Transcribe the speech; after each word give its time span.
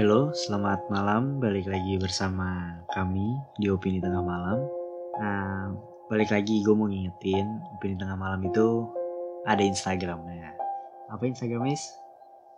Halo, 0.00 0.32
selamat 0.32 0.88
malam. 0.88 1.44
Balik 1.44 1.68
lagi 1.68 2.00
bersama 2.00 2.72
kami 2.88 3.36
di 3.60 3.68
Opini 3.68 4.00
Tengah 4.00 4.24
Malam. 4.24 4.64
Nah, 5.20 5.76
balik 6.08 6.32
lagi 6.32 6.64
gue 6.64 6.72
mau 6.72 6.88
ngingetin 6.88 7.44
Opini 7.76 8.00
Tengah 8.00 8.16
Malam 8.16 8.40
itu 8.48 8.88
ada 9.44 9.60
Instagramnya. 9.60 10.56
Apa 11.12 11.20
Instagramnya? 11.28 11.76
Is? 11.76 11.84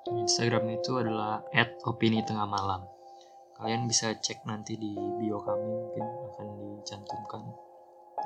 Instagram 0.07 0.71
itu 0.71 0.95
adalah 1.03 1.43
@opini 1.83 2.23
tengah 2.23 2.47
malam. 2.47 2.87
Kalian 3.59 3.91
bisa 3.91 4.15
cek 4.15 4.47
nanti 4.47 4.79
di 4.79 4.95
bio 4.95 5.43
kami 5.43 5.67
mungkin 5.67 6.07
akan 6.07 6.47
dicantumkan 6.79 7.43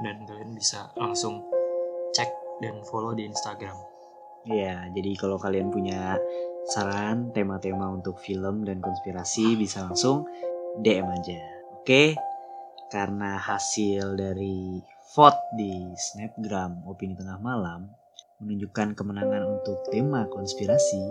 dan 0.04 0.28
kalian 0.28 0.52
bisa 0.52 0.92
langsung 0.92 1.40
cek 2.12 2.60
dan 2.60 2.84
follow 2.84 3.16
di 3.16 3.24
Instagram. 3.24 3.95
Iya, 4.46 4.94
jadi 4.94 5.10
kalau 5.18 5.42
kalian 5.42 5.74
punya 5.74 6.14
saran 6.70 7.34
tema-tema 7.34 7.90
untuk 7.90 8.22
film 8.22 8.62
dan 8.62 8.78
konspirasi 8.78 9.58
bisa 9.58 9.90
langsung 9.90 10.22
DM 10.78 11.02
aja. 11.10 11.42
Oke? 11.82 12.14
Karena 12.86 13.42
hasil 13.42 14.14
dari 14.14 14.78
vote 15.18 15.42
di 15.58 15.90
Snapgram 15.98 16.86
Opini 16.86 17.18
Tengah 17.18 17.42
Malam 17.42 17.90
menunjukkan 18.38 18.94
kemenangan 18.94 19.42
untuk 19.50 19.82
tema 19.90 20.30
konspirasi. 20.30 21.02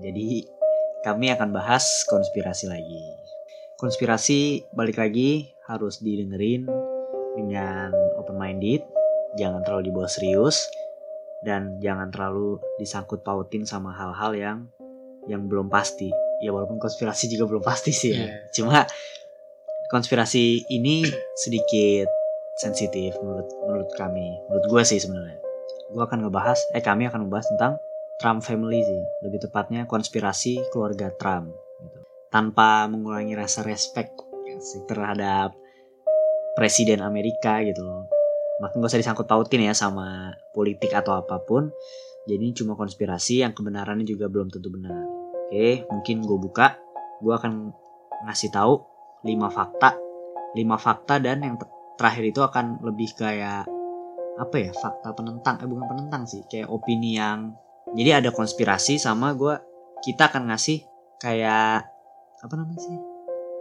Jadi 0.00 0.48
kami 1.04 1.28
akan 1.36 1.52
bahas 1.52 1.84
konspirasi 2.08 2.64
lagi. 2.64 3.04
Konspirasi 3.76 4.72
balik 4.72 4.96
lagi 4.96 5.52
harus 5.68 6.00
didengerin 6.00 6.64
dengan 7.36 7.92
open 8.16 8.40
minded, 8.40 8.80
jangan 9.36 9.60
terlalu 9.68 9.92
dibawa 9.92 10.08
serius 10.08 10.64
dan 11.40 11.80
jangan 11.80 12.12
terlalu 12.12 12.60
disangkut 12.76 13.24
pautin 13.24 13.64
sama 13.64 13.92
hal-hal 13.96 14.32
yang 14.36 14.58
yang 15.28 15.48
belum 15.48 15.68
pasti. 15.68 16.12
Ya 16.40 16.52
walaupun 16.52 16.80
konspirasi 16.80 17.28
juga 17.28 17.48
belum 17.48 17.64
pasti 17.64 17.92
sih 17.92 18.12
ya. 18.16 18.24
Iya. 18.24 18.34
Cuma 18.52 18.78
konspirasi 19.92 20.68
ini 20.72 21.04
sedikit 21.36 22.08
sensitif 22.60 23.16
menurut 23.20 23.48
menurut 23.68 23.90
kami. 23.96 24.40
Menurut 24.48 24.66
gue 24.68 24.82
sih 24.84 25.00
sebenarnya. 25.00 25.40
Gue 25.90 26.02
akan 26.04 26.28
ngebahas 26.28 26.58
eh 26.76 26.84
kami 26.84 27.08
akan 27.08 27.28
membahas 27.28 27.48
tentang 27.52 27.76
Trump 28.20 28.40
family 28.44 28.80
sih. 28.84 29.02
Lebih 29.24 29.48
tepatnya 29.48 29.84
konspirasi 29.88 30.68
keluarga 30.72 31.12
Trump 31.16 31.56
gitu. 31.84 32.00
Tanpa 32.28 32.88
mengurangi 32.88 33.34
rasa 33.36 33.64
respect 33.64 34.12
sih, 34.60 34.84
terhadap 34.84 35.56
presiden 36.52 37.00
Amerika 37.00 37.64
gitu 37.64 37.80
loh. 37.80 38.19
Maka 38.60 38.76
gak 38.76 38.90
usah 38.92 39.00
disangkut 39.00 39.24
pautin 39.24 39.64
ya 39.64 39.72
sama 39.72 40.30
politik 40.52 40.92
atau 40.92 41.16
apa 41.16 41.40
pun. 41.40 41.72
Jadi 42.28 42.36
ini 42.38 42.52
cuma 42.52 42.76
konspirasi 42.76 43.40
yang 43.40 43.56
kebenarannya 43.56 44.04
juga 44.04 44.28
belum 44.28 44.48
tentu 44.48 44.68
benar. 44.68 44.92
Oke, 45.48 45.88
mungkin 45.88 46.20
gue 46.20 46.38
buka. 46.38 46.76
Gue 47.18 47.32
akan 47.32 47.72
ngasih 48.28 48.52
tahu 48.52 48.84
5 49.24 49.48
fakta. 49.48 49.96
5 50.52 50.76
fakta 50.76 51.16
dan 51.16 51.40
yang 51.40 51.56
ter- 51.56 51.68
terakhir 51.96 52.24
itu 52.26 52.40
akan 52.40 52.84
lebih 52.84 53.12
kayak 53.14 53.64
apa 54.36 54.56
ya 54.56 54.72
fakta 54.72 55.12
penentang 55.12 55.60
eh 55.60 55.68
bukan 55.68 55.84
penentang 55.84 56.24
sih 56.24 56.40
kayak 56.48 56.72
opini 56.72 57.12
yang 57.12 57.52
jadi 57.92 58.24
ada 58.24 58.32
konspirasi 58.32 58.96
sama 58.96 59.36
gue 59.36 59.52
kita 60.00 60.32
akan 60.32 60.48
ngasih 60.48 60.80
kayak 61.20 61.84
apa 62.40 62.54
namanya 62.56 62.80
sih 62.80 62.96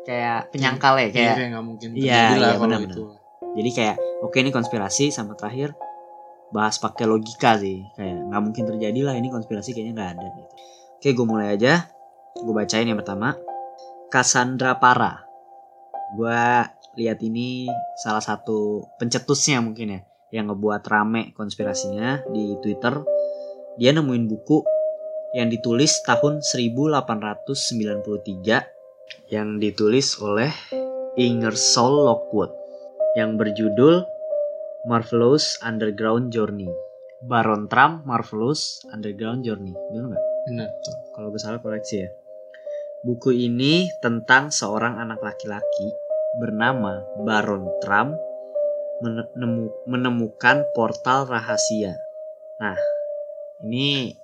kayak 0.08 0.47
penyangkal 0.50 0.95
ya 0.95 1.11
kayak 1.11 1.36
Iya, 1.36 1.45
nggak 1.52 1.66
mungkin 1.67 1.89
Iya, 1.92 2.00
terjadi 2.00 2.16
lah 2.16 2.39
iya, 2.39 2.55
kalau 2.55 2.64
benar-benar. 2.64 2.95
itu. 2.95 3.03
Jadi 3.40 3.70
kayak 3.73 3.98
oke 4.22 4.38
ini 4.38 4.54
konspirasi 4.54 5.09
sama 5.09 5.34
terakhir 5.34 5.73
bahas 6.50 6.82
pakai 6.82 7.06
logika 7.06 7.58
sih. 7.58 7.86
Kayak 7.98 8.18
nggak 8.30 8.42
mungkin 8.42 8.64
terjadi 8.66 9.00
lah 9.06 9.16
ini 9.18 9.30
konspirasi 9.30 9.73
kayaknya 9.73 9.94
nggak 9.95 10.12
ada 10.18 10.26
gitu. 10.34 10.50
Oke 11.00 11.14
gue 11.16 11.26
mulai 11.26 11.56
aja. 11.56 11.88
Gue 12.38 12.54
bacain 12.54 12.88
yang 12.88 13.00
pertama. 13.00 13.36
Cassandra 14.10 14.73
Para 14.82 15.30
gue 16.10 16.42
lihat 16.98 17.22
ini 17.22 17.70
salah 18.02 18.26
satu 18.26 18.90
pencetusnya 18.98 19.62
mungkin 19.62 19.94
ya 19.94 20.02
yang 20.34 20.50
ngebuat 20.50 20.82
rame 20.90 21.30
konspirasinya 21.38 22.26
di 22.33 22.58
Twitter. 22.61 23.05
Dia 23.78 23.94
nemuin 23.94 24.26
buku 24.28 24.66
yang 25.38 25.49
ditulis 25.54 26.02
tahun 26.04 26.42
1893 26.42 29.30
yang 29.30 29.61
ditulis 29.61 30.17
oleh 30.22 30.52
Ingersoll 31.14 32.10
Lockwood 32.10 32.58
yang 33.19 33.35
berjudul 33.35 34.07
Marvelous 34.87 35.59
Underground 35.59 36.31
Journey. 36.31 36.71
Baron 37.19 37.67
Trump 37.67 38.07
Marvelous 38.07 38.80
Underground 38.95 39.43
Journey. 39.43 39.75
Benar 39.91 40.15
nggak? 40.15 40.25
Benar. 40.47 40.69
Kalau 41.11 41.27
gue 41.35 41.41
salah 41.41 41.59
koreksi 41.59 42.07
ya. 42.07 42.09
Buku 43.03 43.35
ini 43.35 43.91
tentang 43.99 44.52
seorang 44.55 44.95
anak 44.95 45.19
laki-laki 45.19 45.87
bernama 46.39 47.03
Baron 47.27 47.67
Trump 47.83 48.15
menemu- 49.03 49.75
menemukan 49.87 50.63
portal 50.71 51.27
rahasia. 51.27 51.95
Nah, 52.59 52.80
ini 53.63 54.15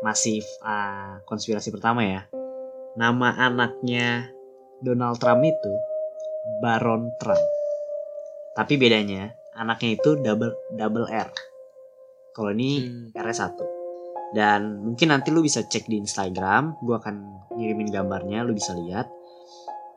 masih 0.00 0.40
ah, 0.64 1.20
konspirasi 1.28 1.68
pertama 1.68 2.04
ya. 2.04 2.24
Nama 2.96 3.48
anaknya 3.48 4.28
Donald 4.84 5.20
Trump 5.20 5.44
itu 5.44 5.72
Baron 6.60 7.12
Trump. 7.20 7.61
Tapi 8.52 8.76
bedanya 8.76 9.32
anaknya 9.56 9.96
itu 9.96 10.20
double 10.20 10.52
double 10.76 11.08
R. 11.08 11.28
Kalau 12.32 12.50
ini 12.52 12.88
Hmm. 12.88 13.08
R1. 13.12 13.56
Dan 14.32 14.80
mungkin 14.80 15.12
nanti 15.12 15.28
lu 15.28 15.44
bisa 15.44 15.60
cek 15.60 15.92
di 15.92 16.00
Instagram, 16.00 16.80
gua 16.80 16.96
akan 17.04 17.16
ngirimin 17.52 17.92
gambarnya, 17.92 18.40
lu 18.44 18.56
bisa 18.56 18.72
lihat. 18.72 19.08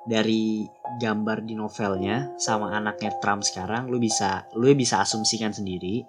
Dari 0.06 0.62
gambar 1.02 1.48
di 1.48 1.56
novelnya 1.58 2.36
sama 2.38 2.70
anaknya 2.76 3.16
Trump 3.24 3.42
sekarang, 3.42 3.88
lu 3.90 3.98
bisa 3.98 4.44
lu 4.54 4.70
bisa 4.76 5.02
asumsikan 5.02 5.50
sendiri. 5.56 6.04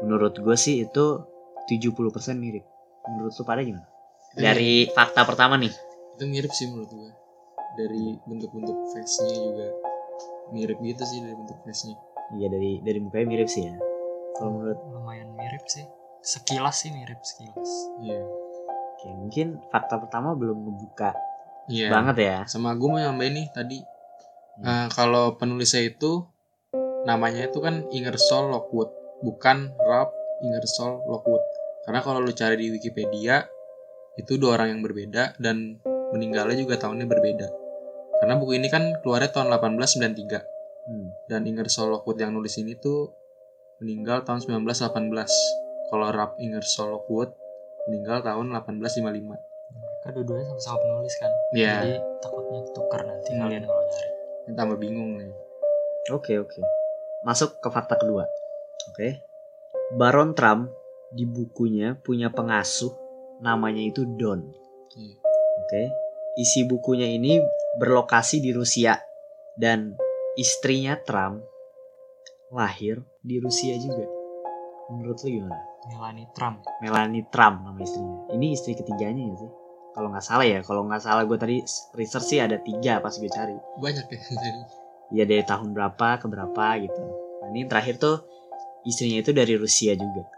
Menurut 0.00 0.38
gue 0.40 0.56
sih 0.56 0.86
itu 0.86 1.06
70% 1.68 2.38
mirip. 2.38 2.64
Menurut 3.10 3.34
lu 3.36 3.44
pada 3.44 3.60
gimana? 3.60 3.84
Dari 4.32 4.88
fakta 4.88 5.26
pertama 5.26 5.58
nih. 5.58 5.74
itu 6.16 6.24
mirip 6.24 6.48
sih 6.48 6.64
menurut 6.72 6.88
gua. 6.96 7.12
Dari 7.76 8.16
bentuk-bentuk 8.24 8.88
face-nya 8.94 9.36
juga 9.36 9.68
mirip 10.54 10.78
gitu 10.82 11.02
sih 11.02 11.18
dari 11.22 11.34
bentuk 11.34 11.58
face-nya. 11.64 11.96
Iya 12.36 12.46
dari 12.50 12.82
dari 12.82 12.98
mukanya 12.98 13.26
mirip 13.30 13.48
sih 13.48 13.62
ya. 13.66 13.76
Kalau 14.36 14.50
menurut 14.58 14.78
Lumayan 14.90 15.32
mirip 15.34 15.64
sih. 15.66 15.86
Sekilas 16.26 16.82
sih 16.82 16.90
mirip 16.90 17.22
sekilas. 17.22 17.70
Iya. 18.02 18.20
Oke, 18.96 19.08
mungkin 19.14 19.62
fakta 19.70 20.02
pertama 20.02 20.34
belum 20.34 20.66
ngebuka 20.66 21.14
Iya. 21.70 21.90
banget 21.90 22.16
ya. 22.18 22.36
Sama 22.50 22.74
gua 22.74 22.88
mau 22.96 23.00
nambahin 23.02 23.34
nih 23.42 23.48
tadi. 23.54 23.78
Hmm. 24.58 24.62
Nah, 24.64 24.84
kalau 24.90 25.38
penulisnya 25.38 25.86
itu 25.86 26.26
namanya 27.06 27.46
itu 27.46 27.62
kan 27.62 27.86
Ingersoll 27.94 28.50
Lockwood, 28.50 28.90
bukan 29.22 29.70
Ralph 29.78 30.14
Ingersoll 30.42 31.06
Lockwood. 31.06 31.42
Karena 31.86 32.02
kalau 32.02 32.18
lu 32.18 32.34
cari 32.34 32.58
di 32.58 32.66
Wikipedia 32.74 33.46
itu 34.18 34.34
dua 34.40 34.58
orang 34.58 34.74
yang 34.74 34.82
berbeda 34.82 35.38
dan 35.38 35.78
meninggalnya 36.10 36.58
juga 36.58 36.80
tahunnya 36.80 37.06
berbeda. 37.06 37.48
Karena 38.16 38.34
buku 38.36 38.56
ini 38.56 38.68
kan 38.68 38.96
keluarnya 39.00 39.30
tahun 39.30 39.52
1893 39.52 40.40
Hmm. 40.86 41.10
dan 41.26 41.42
Ingersoll 41.42 41.90
Lockwood 41.90 42.14
yang 42.16 42.30
nulis 42.30 42.54
ini 42.56 42.78
tuh 42.78 43.10
meninggal 43.82 44.22
tahun 44.22 44.38
1918. 44.38 45.26
Kalau 45.90 46.06
Ralph 46.10 46.38
Ingersoll 46.38 46.94
Lockwood 46.94 47.34
meninggal 47.86 48.22
tahun 48.22 48.54
1855. 48.54 49.34
Mereka 49.74 50.08
dua-duanya 50.14 50.46
sama-sama 50.48 50.78
penulis 50.78 51.14
kan. 51.18 51.32
Iya. 51.50 51.74
Jadi 51.82 51.94
takutnya 52.22 52.60
tukar 52.70 53.02
nanti 53.02 53.30
Hmm. 53.34 53.40
kalian 53.42 53.62
kalau 53.66 53.82
nyari. 53.82 54.10
Ini 54.46 54.54
tambah 54.54 54.78
bingung 54.78 55.10
nih. 55.18 55.32
Oke 56.14 56.38
oke. 56.38 56.62
Masuk 57.26 57.58
ke 57.58 57.66
fakta 57.66 57.98
kedua. 57.98 58.22
Oke. 58.86 59.26
Baron 59.98 60.38
Trump 60.38 60.70
di 61.10 61.26
bukunya 61.26 61.98
punya 61.98 62.30
pengasuh 62.30 62.94
namanya 63.38 63.82
itu 63.82 64.06
Don. 64.14 64.46
Iya. 64.94 65.16
Oke. 65.66 65.82
Isi 66.36 66.68
bukunya 66.68 67.08
ini 67.08 67.40
berlokasi 67.80 68.44
di 68.44 68.52
Rusia 68.52 69.00
dan 69.56 69.96
istrinya 70.36 71.00
Trump 71.00 71.40
lahir 72.52 73.00
di 73.24 73.40
Rusia 73.40 73.72
juga. 73.80 74.04
Menurut 74.92 75.16
lu 75.24 75.40
gimana? 75.40 75.56
Melanie 75.88 76.28
Trump. 76.36 76.60
Melanie 76.84 77.24
Trump 77.32 77.64
nama 77.64 77.80
istrinya. 77.80 78.28
Ini 78.36 78.46
istri 78.52 78.76
ketiganya 78.76 79.32
ya 79.32 79.36
sih? 79.40 79.50
Kalau 79.96 80.12
nggak 80.12 80.26
salah 80.28 80.44
ya, 80.44 80.60
kalau 80.60 80.84
nggak 80.84 81.00
salah 81.00 81.24
gue 81.24 81.38
tadi 81.40 81.56
research 81.96 82.28
sih 82.28 82.38
ada 82.44 82.60
tiga 82.60 83.00
pas 83.00 83.16
gue 83.16 83.32
cari. 83.32 83.56
Banyak 83.80 84.06
ya. 84.12 84.20
Jadi 84.20 84.60
ya 85.16 85.24
dari 85.24 85.40
tahun 85.40 85.72
berapa 85.72 86.20
ke 86.20 86.26
berapa 86.28 86.66
gitu. 86.84 87.02
Nah 87.40 87.48
ini 87.48 87.64
terakhir 87.64 87.96
tuh 87.96 88.28
istrinya 88.84 89.24
itu 89.24 89.32
dari 89.32 89.56
Rusia 89.56 89.96
juga. 89.96 90.28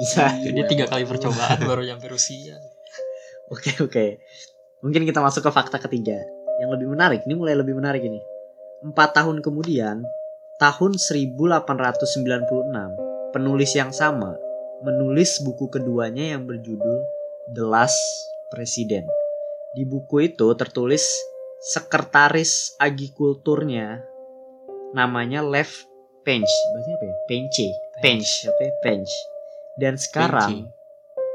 Bisa. 0.00 0.32
dia 0.40 0.64
tiga 0.64 0.88
kali 0.88 1.04
percobaan 1.04 1.60
baru 1.68 1.84
nyampe 1.84 2.08
Rusia 2.08 2.56
Oke 3.48 3.72
oke. 3.80 4.20
Mungkin 4.84 5.08
kita 5.08 5.24
masuk 5.24 5.48
ke 5.48 5.50
fakta 5.50 5.80
ketiga. 5.80 6.20
Yang 6.60 6.70
lebih 6.76 6.88
menarik, 6.92 7.24
ini 7.24 7.32
mulai 7.32 7.56
lebih 7.56 7.80
menarik 7.80 8.04
ini. 8.04 8.20
Empat 8.84 9.16
tahun 9.16 9.40
kemudian, 9.40 10.04
tahun 10.60 11.00
1896, 11.00 13.32
penulis 13.32 13.72
yang 13.72 13.88
sama 13.88 14.36
menulis 14.84 15.40
buku 15.42 15.72
keduanya 15.72 16.36
yang 16.36 16.44
berjudul 16.44 16.98
The 17.56 17.64
Last 17.64 17.98
President. 18.52 19.08
Di 19.74 19.88
buku 19.88 20.28
itu 20.28 20.52
tertulis 20.54 21.02
sekretaris 21.72 22.78
agikulturnya 22.78 24.04
namanya 24.94 25.42
Lev 25.42 25.72
Pench. 26.28 26.52
Bahasanya 26.76 26.96
apa 27.00 27.06
ya? 27.08 27.16
Penche. 27.24 27.68
Pench, 28.04 28.30
oke, 28.44 28.66
Pench. 28.84 29.12
Dan 29.80 29.96
sekarang 29.96 30.68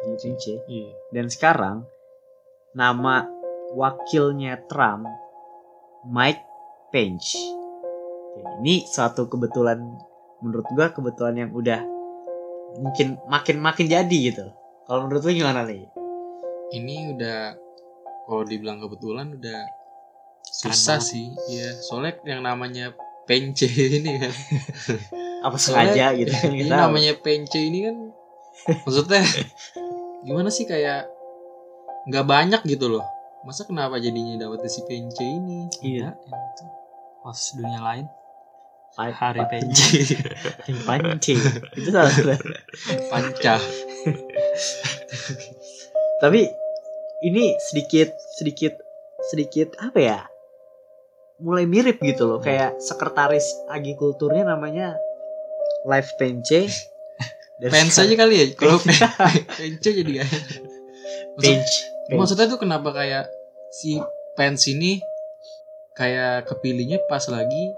Iya, 0.06 0.16
Penche. 0.22 0.54
iya 0.70 0.94
Dan 1.10 1.34
sekarang 1.34 1.90
nama 2.78 3.26
wakilnya 3.74 4.62
Trump 4.70 5.10
Mike 6.06 6.46
Pence. 6.94 7.34
Ini 8.62 8.86
suatu 8.86 9.26
kebetulan 9.26 9.82
menurut 10.46 10.70
gua 10.70 10.94
kebetulan 10.94 11.42
yang 11.42 11.52
udah 11.56 11.82
mungkin 12.78 13.18
makin 13.26 13.58
makin 13.58 13.90
jadi 13.90 14.18
gitu. 14.30 14.46
Kalau 14.84 15.08
menurut 15.08 15.24
lu 15.24 15.34
gimana 15.34 15.66
nih? 15.66 15.90
ini 16.74 17.14
udah 17.14 17.54
kalau 18.26 18.42
dibilang 18.42 18.82
kebetulan 18.82 19.38
udah 19.38 19.62
susah 20.42 20.98
banget. 20.98 21.06
sih 21.06 21.26
iya 21.54 21.70
soalnya 21.78 22.18
yang 22.26 22.42
namanya 22.42 22.98
pence 23.24 23.66
ini 23.68 24.12
kan. 24.20 24.34
Apa 25.48 25.58
sengaja 25.60 26.16
gitu 26.16 26.32
kan 26.34 26.50
ini 26.50 26.68
tahu. 26.68 26.80
namanya 26.88 27.14
pence 27.20 27.56
ini 27.56 27.80
kan 27.84 27.98
maksudnya 28.88 29.24
gimana 30.26 30.48
sih 30.48 30.64
kayak 30.64 31.10
nggak 32.08 32.26
banyak 32.26 32.62
gitu 32.66 32.88
loh. 32.88 33.04
Masa 33.44 33.68
kenapa 33.68 34.00
jadinya 34.00 34.40
dapetnya 34.40 34.72
si 34.72 34.82
pence 34.88 35.20
ini? 35.20 35.68
Iya. 35.82 36.16
itu. 36.16 36.64
Host 37.22 37.56
dunia 37.56 37.80
lain. 37.80 38.08
Five- 38.94 39.18
hari 39.18 39.42
Penci 39.50 40.14
Pence. 40.86 41.34
Itu 41.74 41.90
salah 41.90 42.14
panca. 43.10 43.58
Tapi 46.22 46.42
ini 47.24 47.58
sedikit 47.60 48.14
sedikit 48.38 48.78
sedikit 49.28 49.74
apa 49.82 49.98
ya? 49.98 50.20
Mulai 51.44 51.68
mirip 51.68 52.00
gitu 52.00 52.24
loh, 52.26 52.40
kayak 52.40 52.80
sekretaris 52.80 53.44
agikulturnya 53.68 54.48
namanya 54.48 54.96
Live 55.84 56.16
Pence. 56.16 56.88
Pence 57.64 57.96
aja 57.98 58.14
kali 58.14 58.34
ya 58.34 58.46
kalau 58.56 58.80
pe- 58.84 58.96
pence 59.54 59.84
jadi 59.86 60.24
Maksud- 60.24 61.38
Pence. 61.38 61.76
maksudnya 62.10 62.48
tuh 62.48 62.58
kenapa 62.58 62.92
kayak 62.92 63.28
si 63.70 63.96
pence 64.34 64.68
ini 64.68 65.00
kayak 65.94 66.44
kepilihnya 66.46 67.00
pas 67.06 67.24
lagi 67.26 67.72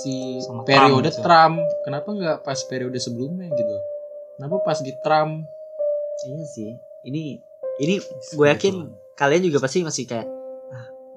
si 0.00 0.40
Sama 0.40 0.64
periode 0.64 1.10
Trump, 1.10 1.22
Trump, 1.22 1.56
gitu. 1.58 1.74
kenapa 1.84 2.08
nggak 2.10 2.38
pas 2.42 2.58
periode 2.64 2.96
sebelumnya 2.96 3.46
gitu? 3.48 3.76
Kenapa 4.34 4.56
pas 4.60 4.78
di 4.80 4.92
Trump? 4.98 5.44
Iya 6.24 6.44
sih. 6.46 6.70
Ini 7.04 7.22
ini 7.78 7.94
gue 8.32 8.46
yakin 8.48 8.74
kalian 9.12 9.42
juga 9.44 9.60
pasti 9.60 9.84
masih 9.84 10.04
kayak 10.04 10.26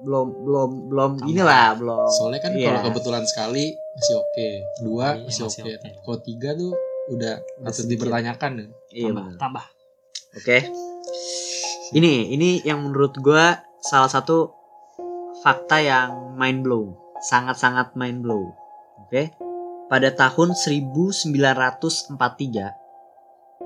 belum 0.00 0.26
belum 0.40 0.70
belum 0.88 1.10
Tambah. 1.16 1.28
inilah 1.28 1.68
belum. 1.76 2.08
soalnya 2.10 2.40
kan 2.40 2.52
Iya. 2.52 2.66
kalau 2.66 2.80
kebetulan 2.88 3.24
sekali 3.24 3.64
masih 3.92 4.14
oke 4.16 4.48
dua 4.80 5.06
Iya, 5.12 5.24
masih 5.24 5.42
masih 5.44 5.60
oke 5.60 5.72
oke. 5.76 5.88
kalau 6.00 6.18
tiga 6.20 6.50
tuh 6.54 6.72
udah 7.10 7.34
sedikit. 7.68 7.90
dipertanyakan 8.00 8.50
ya. 8.52 8.66
Iya 8.92 9.08
tambah 9.10 9.26
tambah 9.36 9.64
Oke. 10.32 10.58
Ini 11.90 12.12
ini 12.30 12.62
yang 12.62 12.86
menurut 12.86 13.18
gue 13.18 13.44
salah 13.82 14.06
satu 14.06 14.54
fakta 15.40 15.82
yang 15.82 16.08
mind 16.32 16.62
blow, 16.62 16.94
sangat-sangat 17.20 17.92
mind 17.92 18.22
blow. 18.22 18.54
Oke. 19.00 19.34
Pada 19.86 20.14
tahun 20.14 20.54
1943 20.54 22.14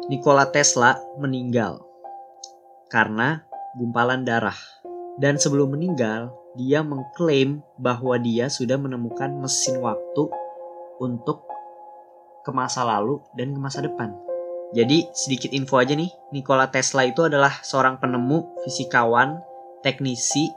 Nikola 0.06 0.48
Tesla 0.48 0.96
meninggal 1.14 1.84
karena 2.88 3.44
gumpalan 3.74 4.24
darah. 4.24 4.56
Dan 5.14 5.38
sebelum 5.38 5.74
meninggal, 5.74 6.34
dia 6.58 6.82
mengklaim 6.82 7.62
bahwa 7.78 8.18
dia 8.18 8.50
sudah 8.50 8.78
menemukan 8.78 9.30
mesin 9.38 9.78
waktu 9.78 10.30
untuk 10.98 11.46
ke 12.42 12.50
masa 12.50 12.82
lalu 12.82 13.22
dan 13.38 13.54
ke 13.54 13.60
masa 13.62 13.82
depan. 13.82 14.14
Jadi 14.74 15.06
sedikit 15.14 15.54
info 15.54 15.78
aja 15.78 15.94
nih, 15.94 16.10
Nikola 16.34 16.66
Tesla 16.66 17.06
itu 17.06 17.22
adalah 17.26 17.62
seorang 17.62 18.02
penemu, 18.02 18.58
fisikawan, 18.66 19.38
teknisi, 19.86 20.50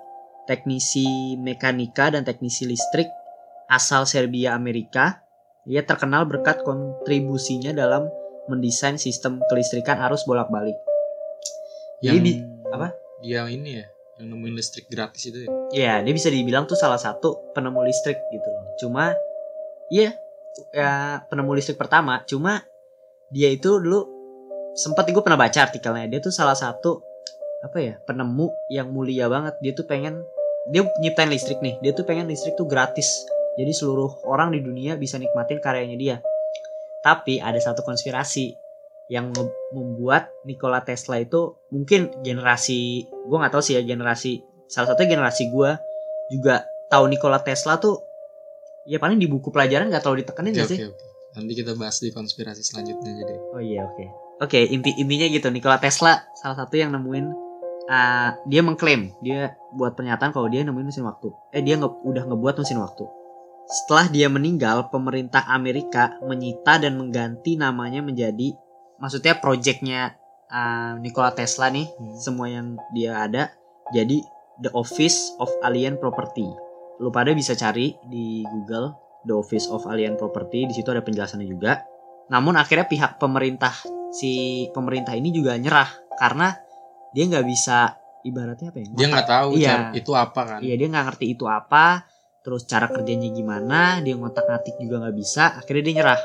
teknisi 0.50 1.38
mekanika 1.38 2.10
dan 2.10 2.26
teknisi 2.26 2.66
listrik 2.66 3.06
asal 3.70 4.10
Serbia 4.10 4.58
Amerika. 4.58 5.22
Ia 5.70 5.86
terkenal 5.86 6.26
berkat 6.26 6.66
kontribusinya 6.66 7.76
dalam 7.76 8.10
mendesain 8.48 8.98
sistem 8.98 9.44
kelistrikan 9.52 10.00
arus 10.08 10.24
bolak-balik. 10.26 10.76
Jadi 12.02 12.10
yang 12.10 12.24
di- 12.24 12.42
apa? 12.72 12.88
dia 13.18 13.42
ini 13.50 13.82
ya 13.82 13.86
yang 14.18 14.34
nemuin 14.34 14.56
listrik 14.58 14.90
gratis 14.90 15.30
itu 15.30 15.46
ya 15.46 15.50
Ya, 15.74 15.94
dia 16.02 16.14
bisa 16.14 16.34
dibilang 16.34 16.66
tuh 16.66 16.80
salah 16.80 16.98
satu 16.98 17.54
penemu 17.54 17.86
listrik 17.86 18.18
gitu 18.34 18.48
loh. 18.50 18.66
Cuma, 18.82 19.14
iya, 19.94 20.16
ya 20.74 21.22
penemu 21.30 21.52
listrik 21.54 21.78
pertama. 21.78 22.26
Cuma 22.26 22.66
dia 23.30 23.52
itu 23.52 23.78
dulu 23.78 24.08
sempat 24.74 25.10
gue 25.10 25.22
pernah 25.22 25.38
baca 25.38 25.60
artikelnya. 25.70 26.08
Dia 26.10 26.20
tuh 26.24 26.34
salah 26.34 26.58
satu 26.58 27.04
apa 27.62 27.78
ya 27.82 27.94
penemu 28.08 28.48
yang 28.74 28.90
mulia 28.90 29.30
banget. 29.30 29.54
Dia 29.62 29.74
tuh 29.78 29.86
pengen 29.86 30.24
dia 30.72 30.88
nyiptain 31.04 31.30
listrik 31.30 31.62
nih. 31.62 31.78
Dia 31.84 31.92
tuh 31.94 32.08
pengen 32.08 32.26
listrik 32.26 32.58
tuh 32.58 32.66
gratis. 32.66 33.08
Jadi 33.58 33.74
seluruh 33.74 34.22
orang 34.26 34.54
di 34.54 34.62
dunia 34.62 34.96
bisa 34.98 35.18
nikmatin 35.18 35.62
karyanya 35.62 35.98
dia. 35.98 36.18
Tapi 37.02 37.38
ada 37.42 37.58
satu 37.58 37.86
konspirasi 37.86 38.67
yang 39.08 39.32
membuat 39.72 40.32
Nikola 40.44 40.84
Tesla 40.84 41.20
itu 41.20 41.56
mungkin 41.72 42.12
generasi 42.24 43.08
gue 43.08 43.38
nggak 43.40 43.54
tahu 43.56 43.64
sih 43.64 43.80
ya 43.80 43.82
generasi 43.84 44.44
salah 44.68 44.92
satu 44.94 45.08
generasi 45.08 45.48
gue 45.48 45.72
juga 46.28 46.68
tahu 46.92 47.08
Nikola 47.08 47.40
Tesla 47.40 47.80
tuh 47.80 48.04
ya 48.88 49.00
paling 49.00 49.20
di 49.20 49.28
buku 49.28 49.48
pelajaran 49.52 49.88
nggak 49.88 50.04
terlalu 50.04 50.24
ditekenin 50.24 50.52
oke 50.52 50.58
nggak 50.60 50.70
sih? 50.72 50.80
oke 50.84 50.88
oke. 50.92 51.06
Nanti 51.38 51.54
kita 51.54 51.72
bahas 51.78 52.02
di 52.02 52.10
konspirasi 52.12 52.62
selanjutnya 52.64 53.12
jadi 53.24 53.36
oh 53.56 53.62
iya 53.64 53.82
oke. 53.88 54.06
Oke 54.38 54.60
inti 54.68 54.92
intinya 55.00 55.28
gitu 55.32 55.48
Nikola 55.52 55.80
Tesla 55.80 56.28
salah 56.36 56.58
satu 56.60 56.76
yang 56.76 56.92
nemuin 56.92 57.26
uh, 57.88 58.30
dia 58.48 58.62
mengklaim 58.64 59.16
dia 59.24 59.56
buat 59.72 59.96
pernyataan 59.96 60.36
kalau 60.36 60.52
dia 60.52 60.68
nemuin 60.68 60.88
mesin 60.88 61.08
waktu. 61.08 61.32
Eh 61.56 61.64
dia 61.64 61.80
nge- 61.80 62.04
udah 62.04 62.24
ngebuat 62.28 62.60
mesin 62.60 62.84
waktu. 62.84 63.08
Setelah 63.68 64.08
dia 64.08 64.28
meninggal 64.32 64.88
pemerintah 64.88 65.44
Amerika 65.52 66.16
menyita 66.24 66.80
dan 66.80 66.96
mengganti 66.96 67.60
namanya 67.60 68.00
menjadi 68.00 68.56
maksudnya 68.98 69.38
proyeknya 69.38 70.18
uh, 70.48 70.98
Nikola 70.98 71.32
Tesla 71.32 71.68
nih 71.68 71.88
Hmm. 71.90 72.16
semua 72.16 72.48
yang 72.48 72.76
dia 72.92 73.18
ada 73.20 73.54
jadi 73.90 74.22
The 74.58 74.74
Office 74.74 75.38
of 75.38 75.50
Alien 75.62 75.96
Property. 75.96 76.46
Lu 76.98 77.08
pada 77.08 77.30
bisa 77.32 77.54
cari 77.54 77.94
di 78.04 78.42
Google 78.44 78.98
The 79.22 79.34
Office 79.34 79.68
of 79.68 79.86
Alien 79.86 80.16
Property, 80.16 80.66
di 80.66 80.74
situ 80.74 80.88
ada 80.88 81.00
penjelasannya 81.00 81.46
juga. 81.46 81.86
Namun 82.28 82.58
akhirnya 82.58 82.84
pihak 82.84 83.16
pemerintah 83.18 83.72
si 84.10 84.34
pemerintah 84.72 85.14
ini 85.14 85.30
juga 85.30 85.54
nyerah 85.56 85.88
karena 86.16 86.58
dia 87.12 87.24
nggak 87.24 87.46
bisa 87.46 87.96
ibaratnya 88.24 88.72
apa 88.72 88.80
ya? 88.82 88.88
dia 88.90 89.08
nggak 89.08 89.28
tahu 89.30 89.50
Iya. 89.56 89.76
itu 89.94 90.12
apa 90.12 90.42
kan 90.44 90.60
Iya 90.60 90.76
dia 90.76 90.88
nggak 90.90 91.06
ngerti 91.06 91.26
itu 91.32 91.46
apa, 91.46 92.04
terus 92.42 92.66
cara 92.66 92.88
kerjanya 92.88 93.30
gimana, 93.30 94.02
dia 94.02 94.18
ngotak 94.18 94.44
ngatik 94.44 94.76
juga 94.78 95.06
nggak 95.06 95.16
bisa, 95.16 95.56
akhirnya 95.56 95.84
dia 95.86 95.96
nyerah. 96.02 96.22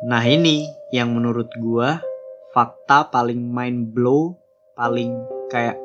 Nah 0.00 0.24
ini 0.24 0.64
yang 0.90 1.12
menurut 1.12 1.52
gua 1.60 2.00
fakta 2.50 3.12
paling 3.12 3.38
mind 3.38 3.94
blow, 3.94 4.34
paling 4.74 5.12
kayak 5.52 5.78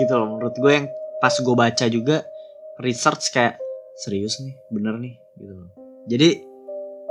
gitu 0.00 0.12
loh 0.16 0.38
menurut 0.38 0.56
gue 0.56 0.72
yang 0.72 0.88
pas 1.20 1.34
gue 1.36 1.52
baca 1.52 1.84
juga 1.92 2.24
research 2.80 3.30
kayak 3.36 3.60
serius 4.00 4.40
nih, 4.40 4.56
bener 4.72 4.96
nih 4.96 5.14
gitu 5.36 5.52
loh. 5.52 5.70
Jadi 6.08 6.40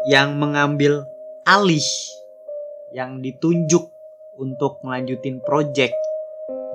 yang 0.09 0.41
mengambil 0.41 1.05
alih, 1.45 1.85
yang 2.97 3.21
ditunjuk 3.21 3.93
untuk 4.41 4.81
melanjutin 4.81 5.37
project 5.45 5.93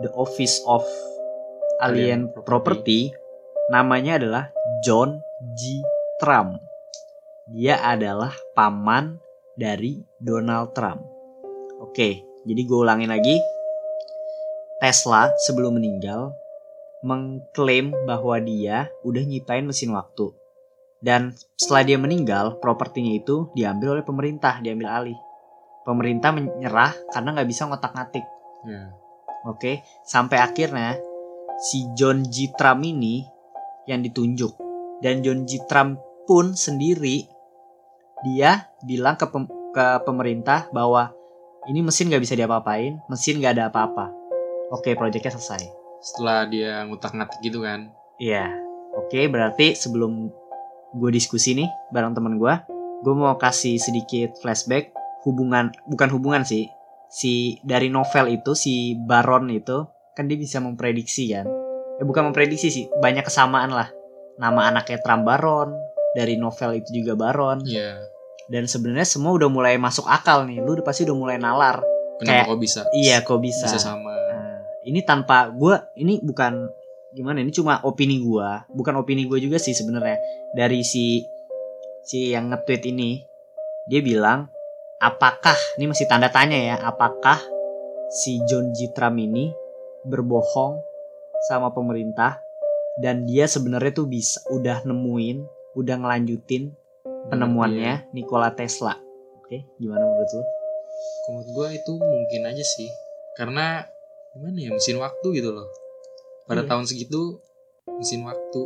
The 0.06 0.10
Office 0.14 0.62
of 0.70 0.86
Alien, 1.82 2.30
Alien 2.30 2.44
Property. 2.46 3.10
namanya 3.72 4.20
adalah 4.20 4.44
John 4.84 5.24
G. 5.56 5.80
Trump. 6.20 6.60
Dia 7.44 7.76
adalah 7.84 8.32
paman 8.56 9.20
dari 9.52 10.00
Donald 10.16 10.72
Trump. 10.72 11.04
Oke, 11.84 12.24
Jadi 12.44 12.60
gue 12.68 12.76
ulangin 12.76 13.08
lagi. 13.08 13.40
Tesla 14.80 15.32
sebelum 15.48 15.80
meninggal 15.80 16.32
mengklaim 17.04 17.92
bahwa 18.04 18.36
dia 18.40 18.92
udah 19.00 19.24
nyiptain 19.24 19.64
mesin 19.64 19.92
waktu. 19.96 20.32
Dan 21.00 21.36
setelah 21.56 21.84
dia 21.84 21.96
meninggal, 22.00 22.60
propertinya 22.60 23.12
itu 23.12 23.48
diambil 23.52 23.96
oleh 23.96 24.04
pemerintah, 24.04 24.60
diambil 24.60 24.88
alih. 24.92 25.18
Pemerintah 25.88 26.32
menyerah 26.32 26.92
karena 27.12 27.32
nggak 27.32 27.48
bisa 27.48 27.68
ngotak-ngatik. 27.68 28.24
Ya. 28.68 28.92
Oke, 29.44 29.84
sampai 30.04 30.40
akhirnya 30.40 30.96
si 31.60 31.84
John 31.92 32.24
G. 32.28 32.52
Trump 32.56 32.84
ini 32.84 33.24
yang 33.84 34.00
ditunjuk. 34.00 34.56
Dan 35.04 35.20
John 35.20 35.44
G. 35.44 35.60
Trump 35.68 36.00
pun 36.24 36.56
sendiri 36.56 37.33
dia 38.24 38.72
bilang 38.82 39.20
ke 39.20 39.28
pem- 39.28 39.52
ke 39.76 39.86
pemerintah 40.08 40.66
bahwa 40.72 41.12
ini 41.68 41.84
mesin 41.84 42.08
nggak 42.08 42.24
bisa 42.24 42.34
diapa-apain, 42.34 43.00
mesin 43.08 43.40
nggak 43.40 43.60
ada 43.60 43.64
apa-apa. 43.68 44.08
Oke, 44.72 44.96
proyeknya 44.96 45.36
selesai. 45.36 45.68
Setelah 46.00 46.48
dia 46.48 46.84
ngutak-ngatik 46.88 47.40
gitu 47.44 47.64
kan. 47.64 47.92
Iya. 48.20 48.48
Oke, 48.94 49.26
berarti 49.28 49.76
sebelum 49.76 50.30
gue 50.94 51.10
diskusi 51.10 51.52
nih 51.58 51.68
bareng 51.90 52.14
temen 52.14 52.38
gue, 52.38 52.54
gue 53.02 53.14
mau 53.14 53.34
kasih 53.36 53.76
sedikit 53.76 54.38
flashback 54.38 54.94
hubungan, 55.26 55.72
bukan 55.88 56.08
hubungan 56.14 56.46
sih, 56.46 56.70
si 57.10 57.58
dari 57.64 57.90
novel 57.90 58.30
itu 58.30 58.54
si 58.54 58.94
Baron 58.94 59.50
itu 59.50 59.88
kan 60.14 60.30
dia 60.30 60.38
bisa 60.38 60.62
memprediksi 60.62 61.32
kan. 61.34 61.48
Eh 61.98 62.06
bukan 62.06 62.30
memprediksi 62.30 62.70
sih, 62.70 62.86
banyak 63.02 63.26
kesamaan 63.26 63.74
lah. 63.74 63.90
Nama 64.38 64.70
anaknya 64.70 65.02
Trump 65.02 65.26
Baron, 65.26 65.74
dari 66.14 66.38
novel 66.38 66.78
itu 66.78 67.02
juga 67.02 67.18
Baron. 67.18 67.66
Iya. 67.66 67.98
Dan 68.50 68.68
sebenarnya 68.68 69.08
semua 69.08 69.32
udah 69.32 69.48
mulai 69.48 69.80
masuk 69.80 70.04
akal 70.04 70.44
nih. 70.44 70.60
Lu 70.60 70.76
udah 70.76 70.84
pasti 70.84 71.08
udah 71.08 71.16
mulai 71.16 71.36
nalar. 71.40 71.80
Kenapa 72.20 72.44
Kayak- 72.44 72.48
kok 72.48 72.60
bisa? 72.60 72.80
Iya, 72.92 73.16
kok 73.24 73.40
bisa. 73.40 73.66
Bisa 73.66 73.80
sama. 73.80 74.12
Nah, 74.12 74.60
ini 74.84 75.00
tanpa 75.02 75.48
gue 75.50 75.74
ini 75.96 76.20
bukan 76.20 76.68
gimana 77.14 77.38
ini 77.46 77.54
cuma 77.54 77.78
opini 77.86 78.18
gue 78.18 78.48
bukan 78.74 78.98
opini 78.98 79.22
gue 79.30 79.38
juga 79.38 79.54
sih 79.54 79.70
sebenarnya 79.70 80.18
dari 80.50 80.82
si 80.82 81.22
si 82.02 82.34
yang 82.34 82.50
nge-tweet 82.50 82.90
ini 82.90 83.22
dia 83.86 84.02
bilang 84.02 84.50
apakah 84.98 85.54
ini 85.78 85.94
masih 85.94 86.10
tanda 86.10 86.26
tanya 86.26 86.58
ya 86.58 86.76
apakah 86.82 87.38
si 88.10 88.42
John. 88.50 88.74
Trump 88.98 89.16
ini 89.22 89.54
berbohong 90.02 90.82
sama 91.46 91.70
pemerintah 91.70 92.42
dan 92.98 93.26
dia 93.26 93.46
sebenarnya 93.46 93.94
tuh 93.94 94.10
bisa 94.10 94.42
udah 94.50 94.82
nemuin 94.82 95.46
udah 95.78 95.96
ngelanjutin 96.02 96.74
Iya. 97.24 97.30
penemuannya 97.32 97.92
Nikola 98.12 98.52
Tesla 98.52 98.94
oke 99.40 99.56
gimana 99.80 100.04
menurut 100.04 100.30
lo 100.36 100.44
menurut 101.28 101.48
gue 101.52 101.68
itu 101.80 101.92
mungkin 101.96 102.42
aja 102.48 102.64
sih. 102.64 102.88
Karena 103.34 103.82
gimana 104.34 104.58
ya 104.60 104.70
mesin 104.74 104.98
waktu 105.00 105.26
gitu 105.34 105.50
loh. 105.54 105.68
Pada 106.44 106.62
Iya. 106.64 106.70
tahun 106.70 106.84
segitu 106.86 107.40
mesin 107.96 108.22
waktu 108.26 108.62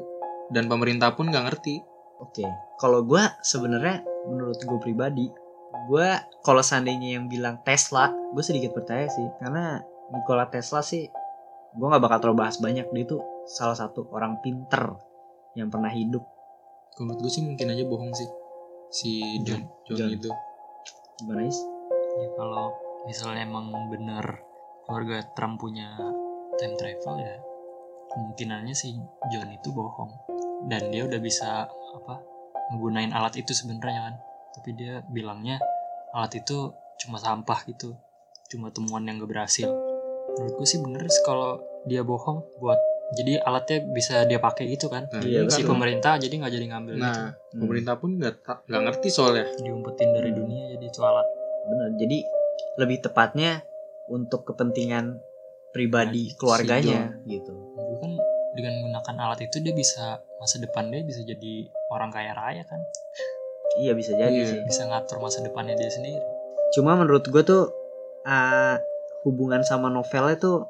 dan 0.51 0.67
pemerintah 0.67 1.15
pun 1.15 1.31
nggak 1.31 1.45
ngerti. 1.49 1.81
Oke, 2.19 2.43
kalau 2.83 3.07
gue 3.07 3.23
sebenarnya 3.47 4.03
menurut 4.27 4.59
gue 4.59 4.79
pribadi, 4.83 5.31
gue 5.87 6.09
kalau 6.43 6.63
seandainya 6.65 7.15
yang 7.21 7.31
bilang 7.31 7.63
Tesla, 7.63 8.11
gue 8.11 8.43
sedikit 8.43 8.75
percaya 8.75 9.07
sih, 9.07 9.23
karena 9.39 9.79
Nikola 10.11 10.51
Tesla 10.51 10.83
sih, 10.83 11.07
gue 11.79 11.87
nggak 11.87 12.03
bakal 12.03 12.19
terlalu 12.19 12.43
bahas 12.43 12.59
banyak 12.59 12.91
dia 12.91 13.05
itu 13.07 13.23
salah 13.47 13.79
satu 13.79 14.11
orang 14.11 14.43
pinter 14.43 14.99
yang 15.55 15.71
pernah 15.71 15.95
hidup. 15.95 16.27
Menurut 16.99 17.23
gue 17.23 17.31
sih 17.31 17.47
mungkin 17.47 17.71
aja 17.71 17.87
bohong 17.87 18.11
sih 18.11 18.27
si 18.89 19.41
John 19.45 19.69
John, 19.89 19.97
John. 19.97 20.11
itu. 20.13 20.31
Gimana 21.19 21.43
is? 21.45 21.59
ya 22.19 22.29
kalau 22.35 22.75
misalnya 23.07 23.47
emang 23.47 23.71
bener 23.91 24.43
keluarga 24.85 25.23
Trump 25.39 25.63
punya 25.63 25.95
time 26.59 26.75
travel 26.75 27.15
ya 27.23 27.37
kemungkinannya 28.11 28.75
si 28.75 28.99
John 29.31 29.49
itu 29.55 29.71
bohong 29.71 30.11
dan 30.67 30.91
dia 30.91 31.07
udah 31.07 31.21
bisa 31.23 31.69
apa 31.69 32.15
menggunain 32.75 33.15
alat 33.15 33.39
itu 33.39 33.55
sebenarnya 33.55 34.11
kan 34.11 34.15
tapi 34.59 34.75
dia 34.75 35.05
bilangnya 35.07 35.63
alat 36.11 36.43
itu 36.43 36.75
cuma 36.99 37.21
sampah 37.23 37.63
gitu 37.71 37.95
cuma 38.51 38.73
temuan 38.75 39.07
yang 39.07 39.23
gak 39.23 39.31
berhasil 39.31 39.71
menurutku 40.35 40.65
sih 40.67 40.81
bener 40.83 41.05
sih 41.07 41.23
kalau 41.23 41.63
dia 41.87 42.03
bohong 42.03 42.43
buat 42.59 42.81
jadi 43.11 43.41
alatnya 43.41 43.79
bisa 43.87 44.25
dia 44.25 44.37
pakai 44.37 44.69
gitu 44.69 44.87
kan 44.87 45.09
Nah, 45.09 45.23
Iya, 45.23 45.43
itu 45.43 45.51
si 45.51 45.63
kan- 45.63 45.71
pemerintah 45.71 46.13
jadi 46.17 46.35
nggak 46.35 46.53
jadi 46.53 46.67
ngambil 46.69 46.95
gitu 46.95 47.21
Nah, 47.23 47.33
Hmm, 47.49 47.61
pemerintah 47.63 47.95
pun 47.97 48.11
nggak 48.15 48.35
nggak 48.67 48.83
ngerti 48.83 49.09
soalnya. 49.09 49.47
diumpetin 49.59 50.13
dari 50.13 50.31
Hmm. 50.31 50.39
dunia 50.39 50.65
jadi 50.69 50.85
itu 50.85 51.01
alat 51.01 51.25
bener. 51.65 51.89
Jadi 51.97 52.19
lebih 52.77 52.99
tepatnya 53.01 53.65
untuk 54.07 54.45
kepentingan 54.45 55.21
pribadi 55.71 56.25
Nah, 56.25 56.33
si 56.33 56.37
keluarganya 56.37 57.01
gitu. 57.25 57.53
Dulu 57.75 57.97
kan 57.99 58.13
dengan 58.51 58.73
menggunakan 58.75 59.15
alat 59.23 59.41
itu 59.43 59.57
dia 59.59 59.73
bisa 59.73 60.05
masa 60.37 60.57
depan 60.59 60.89
dia 60.89 61.01
bisa 61.01 61.21
jadi 61.21 61.55
orang 61.89 62.09
kaya 62.09 62.33
raya 62.33 62.65
kan 62.65 62.81
Iya 63.79 63.93
bisa 63.93 64.13
jadi 64.13 64.33
Iya. 64.35 64.49
sih. 64.51 64.61
bisa 64.65 64.85
ngatur 64.85 65.17
masa 65.19 65.41
depannya 65.41 65.73
dia 65.75 65.89
sendiri 65.89 66.21
Cuma 66.71 66.93
menurut 66.95 67.25
gue 67.25 67.43
tuh 67.43 67.73
uh, 68.23 68.77
hubungan 69.23 69.61
sama 69.63 69.89
novelnya 69.89 70.37
tuh 70.37 70.69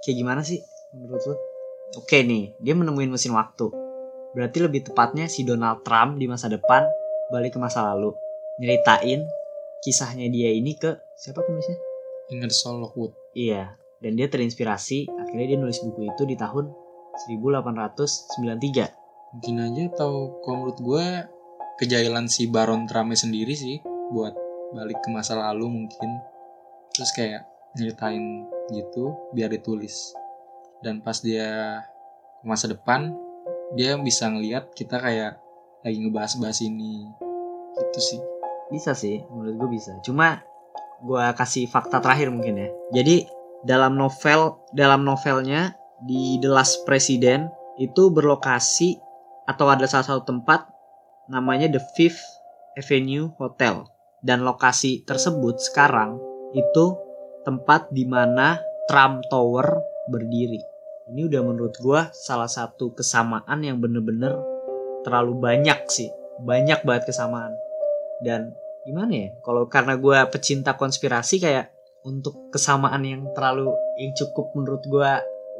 kayak 0.00 0.16
gimana 0.16 0.40
sih 0.40 0.62
menurut 0.90 1.20
lo? 1.20 1.34
Oke 1.96 2.20
nih, 2.20 2.52
dia 2.60 2.76
menemuin 2.76 3.08
mesin 3.08 3.32
waktu. 3.32 3.72
Berarti 4.36 4.60
lebih 4.60 4.84
tepatnya 4.84 5.24
si 5.24 5.40
Donald 5.40 5.80
Trump 5.88 6.20
di 6.20 6.28
masa 6.28 6.52
depan 6.52 6.84
balik 7.32 7.56
ke 7.56 7.58
masa 7.60 7.80
lalu, 7.92 8.12
nyeritain 8.60 9.24
kisahnya 9.80 10.28
dia 10.28 10.52
ini 10.52 10.76
ke 10.76 11.00
siapa 11.16 11.40
penulisnya? 11.40 11.80
Ingersoll 12.28 12.84
Lockwood. 12.84 13.16
Iya, 13.32 13.72
dan 14.04 14.20
dia 14.20 14.28
terinspirasi 14.28 15.08
akhirnya 15.08 15.56
dia 15.56 15.58
nulis 15.60 15.80
buku 15.80 16.12
itu 16.12 16.28
di 16.28 16.36
tahun 16.36 16.68
1893. 17.24 18.92
Mungkin 19.32 19.56
aja 19.60 19.82
atau 19.96 20.40
kalau 20.44 20.56
menurut 20.64 20.78
gue 20.84 21.06
kejailan 21.80 22.28
si 22.28 22.52
Baron 22.52 22.84
Trumpnya 22.84 23.16
sendiri 23.16 23.56
sih 23.56 23.80
buat 24.12 24.36
balik 24.76 25.00
ke 25.00 25.08
masa 25.08 25.40
lalu 25.40 25.68
mungkin 25.84 26.10
terus 26.92 27.12
kayak 27.16 27.48
nyeritain 27.76 28.44
gitu 28.72 29.16
biar 29.32 29.48
ditulis 29.48 30.12
dan 30.84 31.02
pas 31.02 31.18
dia 31.18 31.82
ke 32.38 32.44
masa 32.46 32.70
depan 32.70 33.14
dia 33.74 33.98
bisa 34.00 34.30
ngelihat 34.30 34.72
kita 34.72 34.96
kayak 34.96 35.36
lagi 35.84 35.98
ngebahas-bahas 36.00 36.64
ini 36.64 37.10
gitu 37.78 38.00
sih 38.00 38.20
Bisa 38.68 38.92
sih, 38.92 39.24
menurut 39.32 39.54
gue 39.56 39.80
bisa. 39.80 39.96
Cuma 40.04 40.44
gue 41.00 41.24
kasih 41.40 41.64
fakta 41.72 42.04
terakhir 42.04 42.28
mungkin 42.28 42.60
ya. 42.60 42.68
Jadi 43.00 43.24
dalam 43.64 43.96
novel 43.96 44.60
dalam 44.76 45.08
novelnya 45.08 45.72
di 46.04 46.36
The 46.36 46.52
Last 46.52 46.84
President 46.84 47.48
itu 47.80 48.12
berlokasi 48.12 49.00
atau 49.48 49.72
ada 49.72 49.88
salah 49.88 50.04
satu 50.04 50.28
tempat 50.28 50.68
namanya 51.32 51.72
The 51.72 51.80
Fifth 51.96 52.20
Avenue 52.76 53.32
Hotel 53.40 53.88
dan 54.20 54.44
lokasi 54.44 55.02
tersebut 55.08 55.64
sekarang 55.64 56.20
itu 56.52 56.92
tempat 57.48 57.88
di 57.88 58.04
mana 58.04 58.60
Trump 58.84 59.24
Tower 59.32 59.80
berdiri. 60.08 60.60
Ini 61.08 61.24
udah 61.24 61.40
menurut 61.40 61.74
gue 61.80 62.00
salah 62.12 62.48
satu 62.48 62.92
kesamaan 62.92 63.64
yang 63.64 63.80
bener-bener 63.80 64.36
terlalu 65.04 65.40
banyak 65.40 65.88
sih, 65.88 66.12
banyak 66.44 66.84
banget 66.84 67.08
kesamaan. 67.08 67.56
Dan 68.20 68.52
gimana 68.84 69.12
ya? 69.12 69.28
Kalau 69.40 69.64
karena 69.70 69.96
gue 69.96 70.18
pecinta 70.28 70.76
konspirasi 70.76 71.40
kayak 71.40 71.72
untuk 72.04 72.52
kesamaan 72.52 73.04
yang 73.04 73.22
terlalu 73.32 73.72
yang 74.00 74.12
cukup 74.16 74.52
menurut 74.52 74.84
gue 74.84 75.12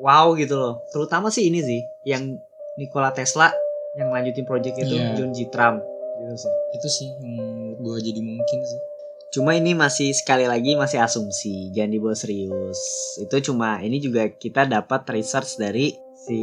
wow 0.05 0.33
gitu 0.37 0.55
loh. 0.57 0.75
Terutama 0.93 1.33
sih 1.33 1.49
ini 1.49 1.61
sih 1.65 1.81
yang 2.05 2.37
Nikola 2.77 3.11
Tesla 3.11 3.51
yang 3.97 4.15
lanjutin 4.15 4.47
project 4.47 4.77
itu 4.79 4.95
Iya. 4.95 5.17
John 5.19 5.33
G. 5.35 5.49
Trump. 5.51 5.83
Gitu 6.19 6.35
sih. 6.39 6.53
Itu 6.77 6.89
sih 6.89 7.09
yang 7.25 7.33
menurut 7.41 7.79
gue 7.83 7.97
jadi 8.13 8.21
mungkin 8.21 8.59
sih 8.69 8.81
cuma 9.29 9.53
ini 9.53 9.73
masih 9.73 10.11
sekali 10.11 10.45
lagi 10.45 10.73
masih 10.73 10.99
asumsi 10.99 11.69
jangan 11.71 11.93
dibawa 11.93 12.15
serius. 12.15 12.81
Itu 13.19 13.37
cuma 13.45 13.79
ini 13.79 13.99
juga 13.99 14.27
kita 14.27 14.65
dapat 14.65 15.05
research 15.09 15.57
dari 15.57 15.93
si 16.19 16.41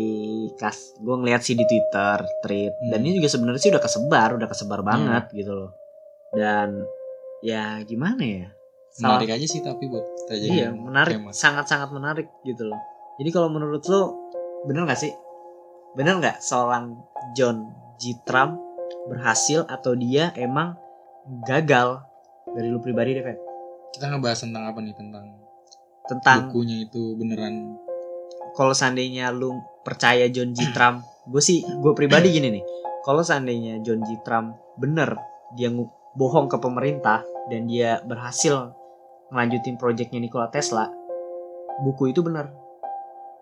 kas 0.55 0.77
gue 0.97 1.15
ngeliat 1.15 1.41
sih 1.41 1.53
di 1.53 1.63
Twitter 1.63 2.21
tweet. 2.39 2.73
Dan 2.85 2.99
Hmm. 2.99 3.05
ini 3.05 3.17
juga 3.17 3.27
sebenarnya 3.27 3.59
sih 3.59 3.71
udah 3.71 3.83
kesebar 3.83 4.29
udah 4.33 4.47
kesebar 4.47 4.81
banget 4.81 5.25
gitu 5.33 5.51
loh. 5.51 5.71
Dan 6.31 6.85
ya 7.41 7.81
gimana 7.81 8.21
ya? 8.21 8.47
Salah- 8.91 9.19
menarik 9.19 9.35
aja 9.35 9.45
sih 9.45 9.59
tapi 9.59 9.89
buat 9.89 10.05
kita 10.23 10.33
jadi 10.37 10.51
iya 10.55 10.67
menarik. 10.71 11.19
sangat 11.33 11.67
sangat 11.67 11.91
menarik 11.91 12.31
gitu 12.41 12.63
loh. 12.63 12.79
Jadi 13.17 13.29
kalau 13.29 13.49
menurut 13.49 13.83
lo 13.85 14.13
bener 14.63 14.85
nggak 14.85 15.01
sih? 15.01 15.11
Bener 15.93 16.15
nggak 16.15 16.39
seorang 16.39 16.95
John 17.33 17.65
G. 17.97 18.15
Trump 18.23 18.55
berhasil 19.05 19.65
atau 19.65 19.93
dia 19.93 20.31
emang 20.35 20.77
gagal 21.43 22.04
dari 22.55 22.71
lu 22.71 22.79
pribadi 22.79 23.11
deh 23.19 23.23
Fen? 23.23 23.37
kita 23.95 24.11
ngebahas 24.11 24.39
tentang 24.43 24.63
apa 24.67 24.79
nih? 24.83 24.91
Tentang 24.91 25.25
tentang 26.05 26.51
bukunya 26.51 26.83
itu 26.83 27.15
beneran. 27.15 27.79
Kalau 28.55 28.75
seandainya 28.75 29.31
lu 29.31 29.55
percaya 29.87 30.27
John 30.27 30.51
G. 30.51 30.71
Trump 30.75 31.03
gue 31.25 31.41
sih 31.41 31.63
gue 31.63 31.93
pribadi 31.95 32.35
gini 32.35 32.59
nih. 32.59 32.63
Kalau 33.07 33.23
seandainya 33.23 33.79
John 33.83 34.03
G. 34.03 34.19
Trump 34.21 34.59
bener 34.75 35.15
dia 35.55 35.71
bohong 36.15 36.51
ke 36.51 36.57
pemerintah 36.59 37.23
dan 37.47 37.67
dia 37.71 38.03
berhasil 38.03 38.75
ngelanjutin 39.31 39.79
projectnya 39.79 40.19
Nikola 40.21 40.51
Tesla 40.51 40.87
buku 41.75 42.15
itu 42.15 42.23
benar 42.23 42.55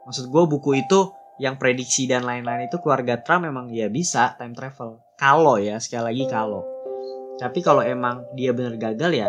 maksud 0.10 0.25
gue 0.34 0.43
buku 0.50 0.82
itu 0.82 1.13
yang 1.41 1.58
prediksi 1.58 2.05
dan 2.10 2.25
lain-lain 2.25 2.70
itu 2.70 2.77
keluarga 2.82 3.17
Trump 3.22 3.50
memang 3.50 3.70
ya 3.74 3.89
bisa 3.89 4.38
time 4.38 4.53
travel. 4.53 5.01
Kalau 5.17 5.58
ya 5.58 5.82
sekali 5.82 6.13
lagi 6.13 6.25
kalau 6.29 6.73
tapi 7.43 7.59
kalau 7.59 7.83
emang 7.83 8.23
dia 8.31 8.55
benar 8.55 8.79
gagal 8.79 9.12
ya 9.12 9.27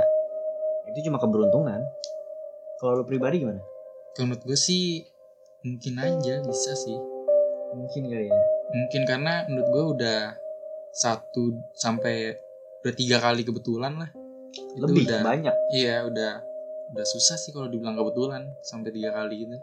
itu 0.94 1.11
cuma 1.11 1.18
keberuntungan. 1.18 1.83
Kalau 2.78 3.02
lu 3.02 3.04
pribadi 3.09 3.42
gimana? 3.42 3.59
Kalau 4.14 4.30
menurut 4.30 4.47
gue 4.47 4.59
sih 4.59 5.02
mungkin 5.66 5.99
aja 5.99 6.38
bisa 6.47 6.73
sih. 6.78 6.94
Mungkin 7.75 8.06
kali 8.06 8.30
ya. 8.30 8.40
Mungkin 8.71 9.02
karena 9.02 9.42
menurut 9.50 9.68
gue 9.75 9.85
udah 9.99 10.21
satu 10.94 11.59
sampai 11.75 12.38
udah 12.87 12.94
tiga 12.94 13.18
kali 13.18 13.42
kebetulan 13.42 13.99
lah. 13.99 14.11
Itu 14.54 14.87
lebih 14.87 15.11
udah 15.11 15.21
banyak. 15.26 15.54
Iya 15.75 16.06
udah 16.06 16.33
udah 16.94 17.06
susah 17.11 17.35
sih 17.35 17.50
kalau 17.50 17.66
dibilang 17.66 17.99
kebetulan 17.99 18.54
sampai 18.62 18.94
tiga 18.94 19.11
kali 19.11 19.50
gitu. 19.50 19.59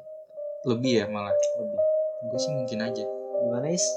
Lebih 0.68 0.92
ya 1.00 1.06
malah. 1.08 1.32
Lebih. 1.32 1.80
Gue 2.28 2.40
sih 2.44 2.52
mungkin 2.52 2.80
aja. 2.84 3.06
Gimana 3.48 3.72
is? 3.72 3.88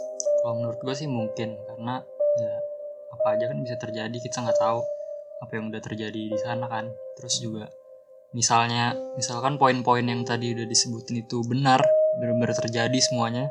Kalau 0.44 0.62
menurut 0.62 0.78
gue 0.78 0.94
sih 0.94 1.10
mungkin 1.10 1.58
karena 1.66 2.04
ya 2.38 2.52
apa 3.14 3.38
aja 3.38 3.46
kan 3.50 3.58
bisa 3.62 3.78
terjadi 3.78 4.16
kita 4.18 4.42
nggak 4.42 4.58
tahu 4.58 4.82
apa 5.42 5.52
yang 5.54 5.70
udah 5.70 5.82
terjadi 5.82 6.22
di 6.34 6.38
sana 6.42 6.66
kan. 6.66 6.90
Terus 7.16 7.38
juga 7.38 7.70
misalnya 8.34 8.98
misalkan 9.14 9.56
poin-poin 9.56 10.02
yang 10.02 10.26
tadi 10.26 10.52
udah 10.52 10.66
disebutin 10.66 11.22
itu 11.22 11.46
benar 11.46 11.78
benar-benar 12.18 12.54
terjadi 12.58 12.98
semuanya 12.98 13.46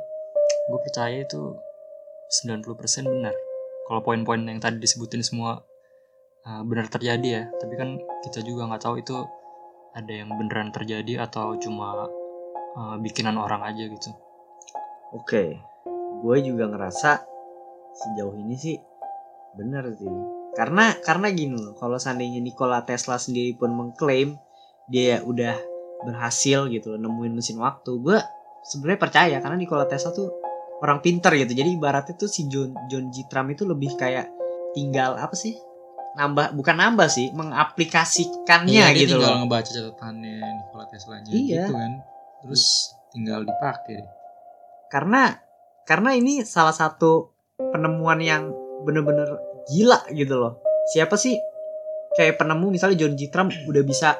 gue 0.68 0.80
percaya 0.80 1.24
itu 1.24 1.56
90% 2.32 3.08
benar. 3.08 3.36
Kalau 3.84 4.00
poin-poin 4.00 4.40
yang 4.48 4.64
tadi 4.64 4.80
disebutin 4.80 5.22
semua 5.22 5.60
uh, 6.48 6.62
benar 6.64 6.88
terjadi 6.88 7.28
ya. 7.28 7.44
Tapi 7.60 7.74
kan 7.76 7.90
kita 8.24 8.40
juga 8.42 8.72
nggak 8.72 8.84
tahu 8.84 8.96
itu 9.04 9.16
ada 9.94 10.12
yang 10.12 10.32
beneran 10.34 10.74
terjadi 10.74 11.28
atau 11.30 11.60
cuma 11.60 12.08
uh, 12.80 12.96
bikinan 12.98 13.38
orang 13.38 13.62
aja 13.62 13.86
gitu. 13.86 14.10
Oke, 15.14 15.62
gue 16.26 16.38
juga 16.42 16.66
ngerasa 16.66 17.22
sejauh 17.94 18.34
ini 18.42 18.58
sih 18.58 18.76
bener 19.54 19.84
sih. 19.94 20.10
Karena 20.54 20.94
karena 21.02 21.34
gini 21.34 21.58
loh, 21.58 21.74
kalau 21.74 21.98
seandainya 21.98 22.38
Nikola 22.38 22.86
Tesla 22.86 23.18
sendiri 23.18 23.58
pun 23.58 23.74
mengklaim 23.74 24.38
dia 24.86 25.24
udah 25.24 25.58
berhasil 26.04 26.70
gitu 26.70 26.94
loh, 26.94 27.00
nemuin 27.02 27.34
mesin 27.34 27.58
waktu, 27.58 27.90
gue 27.98 28.18
sebenarnya 28.64 29.00
percaya 29.02 29.36
karena 29.42 29.58
Nikola 29.58 29.90
Tesla 29.90 30.14
tuh 30.14 30.30
orang 30.80 31.02
pinter 31.02 31.34
gitu. 31.34 31.54
Jadi 31.58 31.70
ibaratnya 31.74 32.14
tuh 32.14 32.30
si 32.30 32.46
John 32.52 32.76
John 32.92 33.10
G. 33.10 33.26
Trump 33.32 33.50
itu 33.50 33.64
lebih 33.66 33.98
kayak 33.98 34.30
tinggal 34.74 35.18
apa 35.18 35.34
sih? 35.34 35.58
Nambah 36.14 36.54
bukan 36.54 36.78
nambah 36.78 37.10
sih, 37.10 37.34
mengaplikasikannya 37.34 38.70
Iya, 38.70 38.88
dia 38.94 39.02
gitu 39.02 39.18
tinggal 39.18 39.34
loh. 39.34 39.40
ngebaca 39.46 39.70
catatannya 39.70 40.36
Nikola 40.38 40.86
Tesla 40.86 41.16
nya 41.18 41.32
Iya. 41.34 41.66
gitu 41.66 41.74
kan 41.74 41.92
terus 42.44 42.64
tinggal 43.10 43.48
dipakai 43.48 44.04
karena 44.92 45.40
karena 45.88 46.12
ini 46.12 46.44
salah 46.44 46.76
satu 46.76 47.32
penemuan 47.58 48.20
yang 48.20 48.52
bener-bener 48.84 49.40
gila 49.72 50.04
gitu 50.12 50.36
loh 50.38 50.60
siapa 50.92 51.16
sih 51.16 51.40
kayak 52.14 52.38
penemu 52.38 52.70
misalnya 52.70 53.00
John 53.00 53.16
G. 53.18 53.32
Trump 53.32 53.50
udah 53.66 53.84
bisa 53.84 54.20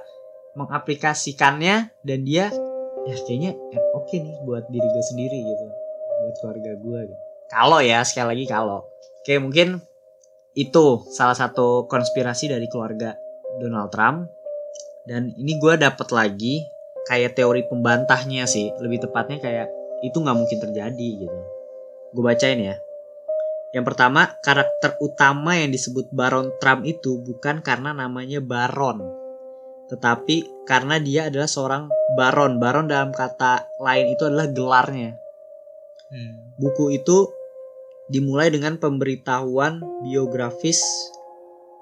mengaplikasikannya 0.58 1.92
dan 2.02 2.20
dia 2.26 2.50
ya 3.04 3.16
kayaknya 3.28 3.52
eh, 3.54 3.84
oke 3.94 4.16
nih 4.16 4.36
buat 4.48 4.66
diri 4.72 4.88
gue 4.88 5.04
sendiri 5.12 5.38
gitu 5.44 5.66
buat 6.24 6.36
keluarga 6.40 6.72
gue 6.80 7.00
gitu. 7.12 7.22
kalau 7.52 7.80
ya 7.84 8.00
sekali 8.08 8.28
lagi 8.38 8.46
kalau 8.48 8.80
oke 9.22 9.34
mungkin 9.44 9.84
itu 10.54 10.86
salah 11.12 11.36
satu 11.36 11.90
konspirasi 11.90 12.48
dari 12.48 12.70
keluarga 12.70 13.18
Donald 13.60 13.92
Trump 13.92 14.30
dan 15.04 15.36
ini 15.36 15.60
gue 15.60 15.76
dapet 15.76 16.08
lagi 16.16 16.64
kayak 17.04 17.36
teori 17.36 17.68
pembantahnya 17.68 18.48
sih 18.48 18.72
lebih 18.80 19.04
tepatnya 19.04 19.44
kayak 19.44 19.68
itu 20.04 20.16
nggak 20.20 20.38
mungkin 20.38 20.60
terjadi 20.60 21.10
gitu. 21.28 21.40
Gue 22.12 22.24
bacain 22.24 22.60
ya. 22.60 22.76
Yang 23.74 23.86
pertama, 23.90 24.38
karakter 24.46 25.02
utama 25.02 25.58
yang 25.58 25.74
disebut 25.74 26.14
Baron 26.14 26.54
Trump 26.62 26.86
itu 26.86 27.18
bukan 27.26 27.66
karena 27.66 27.90
namanya 27.90 28.38
Baron, 28.38 29.02
tetapi 29.90 30.66
karena 30.70 31.02
dia 31.02 31.34
adalah 31.34 31.50
seorang 31.50 31.90
Baron. 32.14 32.62
Baron 32.62 32.86
dalam 32.86 33.10
kata 33.10 33.74
lain 33.82 34.14
itu 34.14 34.30
adalah 34.30 34.48
gelarnya. 34.54 35.18
Hmm. 36.14 36.54
Buku 36.62 36.94
itu 36.94 37.34
dimulai 38.14 38.54
dengan 38.54 38.78
pemberitahuan 38.78 39.82
biografis 40.06 40.86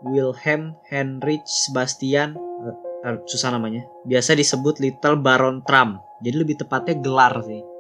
Wilhelm 0.08 0.80
Heinrich 0.88 1.44
Sebastian 1.44 2.40
eh, 2.40 2.76
eh, 3.12 3.18
susah 3.28 3.52
namanya. 3.52 3.84
Biasa 4.08 4.40
disebut 4.40 4.80
Little 4.80 5.20
Baron 5.20 5.60
Trump. 5.68 6.00
Jadi 6.24 6.36
lebih 6.40 6.56
tepatnya 6.56 6.96
gelar 7.04 7.36
sih. 7.44 7.71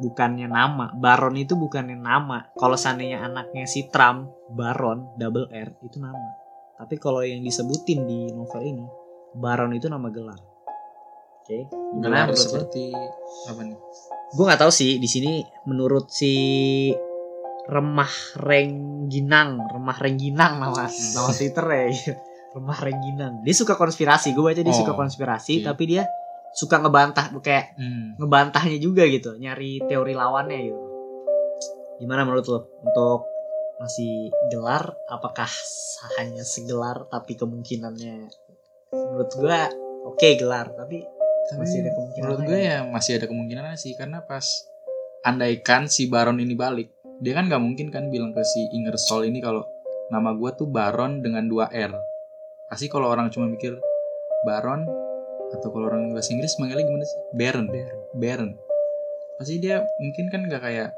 Bukannya 0.00 0.48
nama. 0.48 0.90
Baron 0.96 1.36
itu 1.36 1.54
bukannya 1.54 1.94
nama. 1.94 2.48
Kalau 2.56 2.74
seandainya 2.74 3.20
anaknya 3.20 3.68
si 3.68 3.86
Trump, 3.92 4.32
Baron 4.48 5.12
double 5.20 5.52
R 5.52 5.76
itu 5.84 6.00
nama. 6.00 6.40
Tapi 6.80 6.96
kalau 6.96 7.20
yang 7.20 7.44
disebutin 7.44 8.08
di 8.08 8.32
novel 8.32 8.64
ini, 8.64 8.86
Baron 9.36 9.76
itu 9.76 9.86
nama 9.86 10.08
gelar. 10.08 10.40
Oke. 11.44 11.68
Gimana 11.68 12.32
Gelar 12.32 12.36
seperti 12.36 12.88
apa 13.50 13.60
nih 13.60 13.76
gue 14.30 14.44
nggak 14.46 14.62
tahu 14.62 14.70
sih 14.70 15.02
di 15.02 15.10
sini 15.10 15.42
menurut 15.66 16.06
si 16.06 16.30
remah 17.66 18.38
rengginang 18.38 19.58
remah 19.66 19.98
rengginang 19.98 20.62
nama 20.62 20.86
nama 20.86 21.30
twitter 21.38 21.66
ya 21.66 22.14
remah 22.54 22.78
rengginang 22.78 23.34
dia 23.42 23.54
suka 23.54 23.74
konspirasi 23.74 24.30
gue 24.30 24.42
baca 24.42 24.62
dia 24.62 24.70
Oh, 24.70 24.78
suka 24.86 24.94
konspirasi 24.94 25.62
oke. 25.62 25.66
tapi 25.66 25.82
dia 25.90 26.06
suka 26.54 26.82
ngebantah 26.82 27.30
kayak 27.38 27.78
hmm. 27.78 28.18
ngebantahnya 28.18 28.78
juga 28.82 29.06
gitu 29.06 29.38
nyari 29.38 29.82
teori 29.86 30.12
lawannya 30.14 30.58
gitu. 30.66 30.80
Gimana 32.00 32.24
menurut 32.26 32.46
lo? 32.48 32.60
Untuk 32.82 33.28
masih 33.80 34.28
gelar 34.52 34.92
apakah 35.08 35.48
hanya 36.20 36.44
segelar 36.44 37.08
tapi 37.08 37.36
kemungkinannya? 37.38 38.28
Menurut 38.92 39.30
gue 39.32 39.58
oke 40.08 40.28
gelar 40.36 40.72
tapi 40.74 41.06
Tapi 41.50 41.66
Masih 41.66 41.78
ada 41.82 41.90
kemungkinan 41.96 42.22
menurut 42.22 42.42
gue 42.46 42.60
ya? 42.62 42.78
masih 42.86 43.12
ada 43.18 43.26
kemungkinan 43.26 43.64
sih 43.74 43.92
karena 43.98 44.22
pas 44.22 44.44
andaikan 45.26 45.90
si 45.90 46.06
Baron 46.06 46.38
ini 46.38 46.54
balik 46.54 46.94
dia 47.20 47.36
kan 47.36 47.50
nggak 47.50 47.58
mungkin 47.58 47.92
kan 47.92 48.08
bilang 48.08 48.32
ke 48.32 48.40
si 48.44 48.64
Ingersoll 48.70 49.28
ini 49.28 49.42
kalau 49.44 49.66
nama 50.08 50.32
gue 50.32 50.50
tuh 50.56 50.66
Baron 50.66 51.20
dengan 51.20 51.46
dua 51.46 51.68
R. 51.68 51.92
Pasti 52.66 52.86
kalau 52.88 53.12
orang 53.12 53.28
cuma 53.28 53.50
mikir 53.50 53.76
Baron 54.42 54.88
atau 55.50 55.68
kalau 55.68 55.86
orang 55.86 56.10
bahasa 56.10 56.30
Inggris 56.30 56.54
manggilnya 56.56 56.84
gimana 56.84 57.04
sih 57.04 57.18
Baron 57.32 57.66
Baron 58.12 58.50
pasti 59.36 59.56
dia 59.58 59.80
mungkin 59.98 60.28
kan 60.28 60.40
nggak 60.44 60.60
kayak 60.60 60.88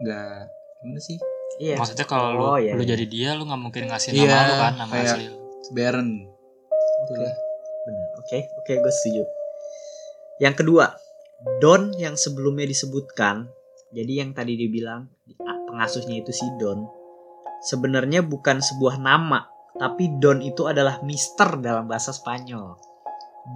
nggak 0.00 0.32
gimana 0.78 1.00
sih 1.00 1.16
iya 1.56 1.74
Maksudnya 1.76 2.04
kalau 2.04 2.26
lu, 2.32 2.42
Oh, 2.46 2.56
iya, 2.56 2.72
lu 2.72 2.82
iya. 2.82 2.90
jadi 2.92 3.04
dia 3.04 3.28
lu 3.34 3.44
nggak 3.44 3.60
mungkin 3.60 3.82
ngasih 3.86 4.10
Iya, 4.12 4.28
nama 4.28 4.42
lu 4.42 4.54
kan 4.56 4.72
nama 4.76 4.92
kayak- 4.92 5.08
asli 5.10 5.24
lu. 5.26 5.36
Baron 5.70 6.08
Oke, 7.00 7.16
benar. 7.16 8.08
Oke, 8.18 8.38
oke, 8.54 8.72
gue 8.76 8.92
setuju. 8.94 9.24
Yang 10.38 10.54
kedua, 10.60 10.92
Don 11.58 11.96
yang 11.96 12.12
sebelumnya 12.14 12.64
disebutkan, 12.64 13.48
jadi 13.90 14.20
yang 14.20 14.30
tadi 14.30 14.52
dibilang 14.54 15.08
pengasuhnya 15.66 16.20
itu 16.20 16.28
si 16.28 16.44
Don, 16.56 16.84
sebenarnya 17.62 18.20
bukan 18.20 18.60
sebuah 18.60 19.00
nama, 19.00 19.48
tapi 19.74 20.12
Don 20.16 20.40
itu 20.40 20.64
adalah 20.64 21.00
Mister 21.00 21.56
dalam 21.56 21.88
bahasa 21.88 22.12
Spanyol. 22.12 22.76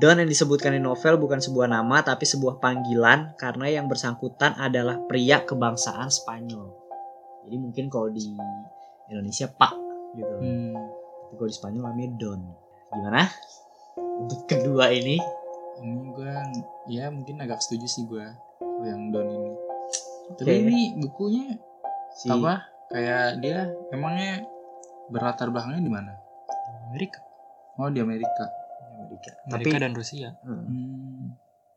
Don 0.00 0.16
yang 0.16 0.26
disebutkan 0.26 0.74
di 0.74 0.80
novel 0.80 1.20
bukan 1.20 1.38
sebuah 1.38 1.68
nama, 1.68 2.00
tapi 2.00 2.24
sebuah 2.24 2.58
panggilan 2.58 3.36
karena 3.36 3.68
yang 3.68 3.86
bersangkutan 3.86 4.56
adalah 4.56 4.98
pria 5.04 5.44
kebangsaan 5.44 6.08
Spanyol. 6.08 6.72
Jadi 7.44 7.56
mungkin 7.60 7.92
kalau 7.92 8.08
di 8.08 8.32
Indonesia 9.12 9.46
Pak 9.46 9.72
gitu. 10.16 10.34
hmm. 10.40 10.74
Tapi 11.28 11.34
kalau 11.36 11.48
di 11.52 11.56
Spanyol 11.56 11.82
namanya 11.84 12.10
Don. 12.16 12.40
Gimana? 12.90 13.22
Untuk 14.24 14.48
kedua 14.48 14.88
ini, 14.90 15.20
ini 15.82 16.04
gue 16.14 16.34
ya 16.90 17.10
mungkin 17.10 17.42
agak 17.42 17.58
setuju 17.64 17.86
sih 17.88 18.04
gue 18.06 18.24
yang 18.84 19.10
Don 19.10 19.28
ini 19.28 19.52
tapi 20.34 20.50
Oke. 20.50 20.62
ini 20.64 20.78
bukunya 20.98 21.46
si 22.16 22.30
apa 22.30 22.64
kayak 22.88 23.42
dia 23.42 23.68
emangnya 23.92 24.46
berlatar 25.10 25.50
belakangnya 25.50 25.82
di 25.82 25.92
mana 25.92 26.12
Amerika 26.88 27.20
oh 27.76 27.90
di 27.90 28.00
Amerika 28.00 28.46
Amerika. 29.32 29.48
Tapi 29.48 29.62
Amerika 29.64 29.78
dan 29.80 29.92
Rusia 29.96 30.28
hmm, 30.44 30.62
hmm. 30.68 31.26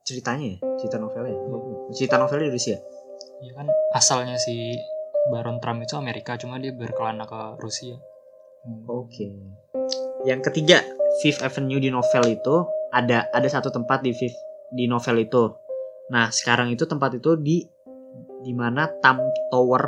ceritanya 0.04 0.46
ya, 0.52 0.58
cerita 0.80 0.98
novelnya. 1.00 1.36
ya? 1.36 1.48
Cerita 1.96 2.16
novelnya 2.20 2.48
di 2.52 2.56
Rusia. 2.56 2.78
ya 3.38 3.54
kan 3.54 3.70
asalnya 3.94 4.38
si 4.42 4.78
Baron 5.30 5.62
Trump 5.62 5.86
itu 5.86 5.94
Amerika 5.94 6.38
cuma 6.42 6.58
dia 6.58 6.74
berkelana 6.74 7.30
ke 7.30 7.62
Rusia 7.62 7.98
Oke. 8.88 9.32
Yang 10.28 10.52
ketiga, 10.52 10.84
Fifth 11.24 11.40
Avenue 11.40 11.80
di 11.80 11.88
novel 11.88 12.24
itu 12.28 12.68
ada 12.92 13.28
ada 13.32 13.48
satu 13.48 13.72
tempat 13.72 14.04
di 14.04 14.12
Fifth 14.12 14.40
di 14.76 14.90
novel 14.90 15.24
itu. 15.24 15.56
Nah, 16.12 16.32
sekarang 16.32 16.72
itu 16.72 16.84
tempat 16.84 17.16
itu 17.16 17.40
di 17.40 17.64
di 18.44 18.52
mana 18.52 18.92
Trump 19.00 19.24
Tower 19.52 19.84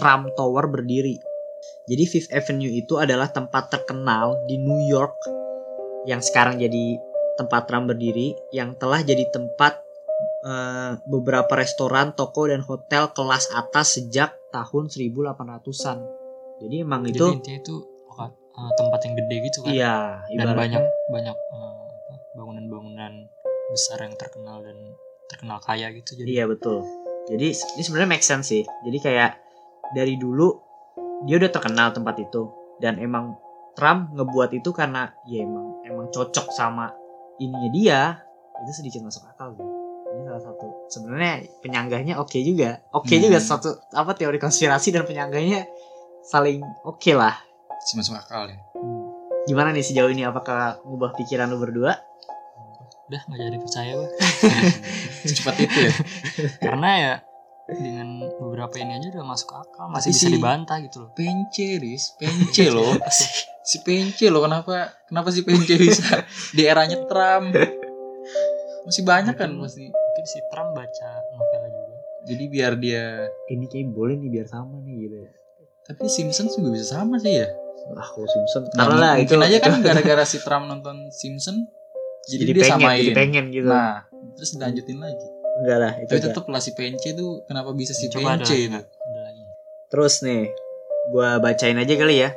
Trump 0.00 0.32
Tower 0.36 0.64
berdiri. 0.72 1.20
Jadi 1.88 2.04
Fifth 2.08 2.32
Avenue 2.32 2.72
itu 2.72 3.00
adalah 3.00 3.28
tempat 3.28 3.72
terkenal 3.72 4.36
di 4.48 4.60
New 4.60 4.84
York 4.88 5.16
yang 6.04 6.20
sekarang 6.20 6.60
jadi 6.60 7.00
tempat 7.34 7.66
Trump 7.66 7.90
berdiri 7.90 8.36
yang 8.54 8.78
telah 8.78 9.02
jadi 9.02 9.26
tempat 9.32 9.82
eh, 10.46 10.92
beberapa 11.08 11.50
restoran, 11.58 12.14
toko 12.14 12.46
dan 12.46 12.62
hotel 12.62 13.10
kelas 13.10 13.50
atas 13.50 13.98
sejak 13.98 14.38
tahun 14.54 14.86
1800-an. 14.92 15.98
Jadi 16.62 16.76
emang 16.80 17.02
Jadi 17.08 17.18
itu 17.18 17.26
intinya 17.34 17.58
itu 17.58 17.76
eh, 18.22 18.72
tempat 18.78 19.00
yang 19.02 19.14
gede 19.18 19.36
gitu 19.50 19.58
kan. 19.66 19.72
iya 19.74 19.96
dan 20.38 20.54
banyak 20.54 20.82
banyak 21.10 21.36
apa, 21.36 22.14
bangunan-bangunan 22.38 23.26
besar 23.74 24.06
yang 24.06 24.14
terkenal 24.14 24.62
dan 24.62 24.94
terkenal 25.26 25.58
kaya 25.58 25.90
gitu 25.90 26.14
jadi 26.14 26.28
Iya 26.30 26.44
betul. 26.46 26.84
Jadi 27.24 27.56
ini 27.56 27.82
sebenarnya 27.82 28.10
make 28.12 28.22
sense 28.22 28.52
sih. 28.52 28.62
Jadi 28.62 28.98
kayak 29.00 29.40
dari 29.96 30.14
dulu 30.20 30.52
dia 31.24 31.40
udah 31.40 31.50
terkenal 31.50 31.90
tempat 31.96 32.20
itu 32.20 32.52
dan 32.78 33.00
emang 33.00 33.32
Trump 33.74 34.14
ngebuat 34.14 34.50
itu 34.52 34.70
karena 34.70 35.10
ya 35.24 35.42
emang 35.42 35.82
emang 35.82 36.06
cocok 36.08 36.50
sama 36.50 36.90
ininya 37.36 37.70
dia 37.70 38.00
itu 38.62 38.72
sedikit 38.72 39.02
masuk 39.02 39.26
akal 39.26 39.52
sih. 39.52 39.66
Ini 40.14 40.22
salah 40.24 40.42
satu 40.46 40.66
sebenarnya 40.88 41.32
penyangganya 41.58 42.14
oke 42.16 42.38
juga. 42.38 42.78
Oke 42.94 43.18
Hmm. 43.18 43.26
juga 43.26 43.38
satu 43.38 43.68
apa 43.90 44.14
teori 44.14 44.38
konspirasi 44.38 44.94
dan 44.94 45.02
penyangganya 45.02 45.66
saling 46.22 46.62
oke 46.82 47.12
lah. 47.12 47.34
Si 47.82 47.98
masuk 47.98 48.14
akal 48.14 48.46
ya. 48.46 48.58
Gimana 49.44 49.74
nih 49.74 49.82
sejauh 49.82 50.08
ini 50.08 50.22
apakah 50.22 50.78
ngubah 50.82 51.12
pikiran 51.14 51.50
lu 51.50 51.58
berdua? 51.58 51.98
udah 53.04 53.20
nggak 53.20 53.36
jadi 53.36 53.58
percaya 53.60 53.90
gue 54.00 54.08
Secepat 55.28 55.60
itu 55.60 55.76
ya. 55.76 55.92
karena 56.56 56.90
ya 56.96 57.14
dengan 57.66 58.08
beberapa 58.36 58.76
ini 58.76 58.92
aja 58.94 59.08
udah 59.10 59.24
masuk 59.24 59.50
akal 59.50 59.88
masih 59.88 60.12
Tapi 60.12 60.16
bisa 60.16 60.26
si- 60.26 60.34
dibantah 60.34 60.76
gitu 60.80 60.96
loh 61.00 61.10
Pence, 61.12 61.64
Riz. 61.78 62.04
Pence 62.14 62.64
loh. 62.68 62.92
Si 63.64 63.80
Pence 63.80 64.20
loh. 64.28 64.44
Kenapa 64.44 64.92
kenapa 65.04 65.28
si 65.28 65.40
Pence 65.40 65.64
bisa 65.70 66.20
di 66.52 66.62
eranya 66.62 67.00
Trump? 67.04 67.56
Masih 68.84 69.00
banyak 69.02 69.32
kan 69.32 69.48
masih. 69.50 69.88
mungkin 69.88 70.24
si 70.24 70.38
Trump 70.46 70.72
baca 70.72 71.08
novelnya 71.30 71.72
juga 71.72 71.96
Jadi 72.24 72.44
biar 72.46 72.72
dia 72.76 73.04
Ini 73.46 73.64
kayak 73.64 73.88
boleh 73.90 74.14
nih 74.14 74.30
biar 74.30 74.46
sama 74.46 74.76
nih 74.78 74.94
gitu 75.02 75.16
ya. 75.18 75.30
tapi 75.82 76.04
Simpsons 76.06 76.52
juga 76.54 76.68
bisa 76.70 76.86
sama 76.94 77.16
sih 77.16 77.32
ya. 77.34 77.48
Ah, 77.90 78.04
kalau 78.06 78.24
Simpson, 78.24 78.62
Nah, 78.72 78.88
lah 78.88 79.12
mungkin 79.14 79.24
itu 79.26 79.34
aja 79.38 79.58
kan 79.58 79.80
gara-gara 79.80 80.24
si 80.24 80.40
Trump 80.40 80.64
nonton 80.64 81.08
Simpson 81.10 81.64
jadi, 82.24 82.40
jadi, 82.40 82.50
dia 82.50 82.62
pengen, 82.62 82.80
samain. 82.80 82.98
jadi 82.98 83.12
pengen 83.14 83.44
gitu. 83.50 83.68
Nah, 83.68 83.96
terus 84.34 84.50
dilanjutin 84.52 84.96
lagi. 84.96 85.28
Enggak 85.62 85.78
lah 85.78 85.92
itu. 86.02 86.10
Tapi 86.10 86.18
enggak. 86.18 86.34
tetap 86.34 86.44
lah 86.50 86.62
si 86.62 86.70
Pence 86.74 87.10
tuh 87.14 87.46
kenapa 87.46 87.70
bisa 87.76 87.94
si 87.94 88.10
coba 88.10 88.38
ada 88.38 88.44
itu? 88.46 88.72
nggak? 88.72 88.84
ada 88.84 89.20
lagi 89.22 89.42
Terus 89.92 90.14
nih, 90.26 90.50
gua 91.14 91.38
bacain 91.38 91.78
aja 91.78 91.94
kali 91.94 92.16
ya 92.18 92.30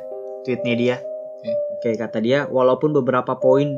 tweetnya 0.48 0.74
dia. 0.80 0.96
Oke. 1.38 1.52
Oke, 1.78 1.90
kata 2.00 2.18
dia, 2.24 2.48
walaupun 2.48 2.96
beberapa 2.96 3.36
poin 3.36 3.76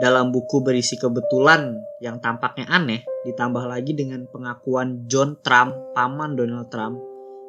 dalam 0.00 0.32
buku 0.34 0.64
berisi 0.64 0.98
kebetulan 0.98 1.78
yang 2.02 2.18
tampaknya 2.18 2.66
aneh, 2.66 3.06
ditambah 3.22 3.64
lagi 3.68 3.94
dengan 3.94 4.26
pengakuan 4.26 5.06
John 5.06 5.38
Trump, 5.44 5.76
paman 5.94 6.34
Donald 6.34 6.72
Trump, 6.72 6.98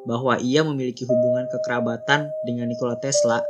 bahwa 0.06 0.36
ia 0.38 0.60
memiliki 0.60 1.08
hubungan 1.08 1.48
kekerabatan 1.50 2.30
dengan 2.44 2.68
Nikola 2.68 3.00
Tesla 3.00 3.40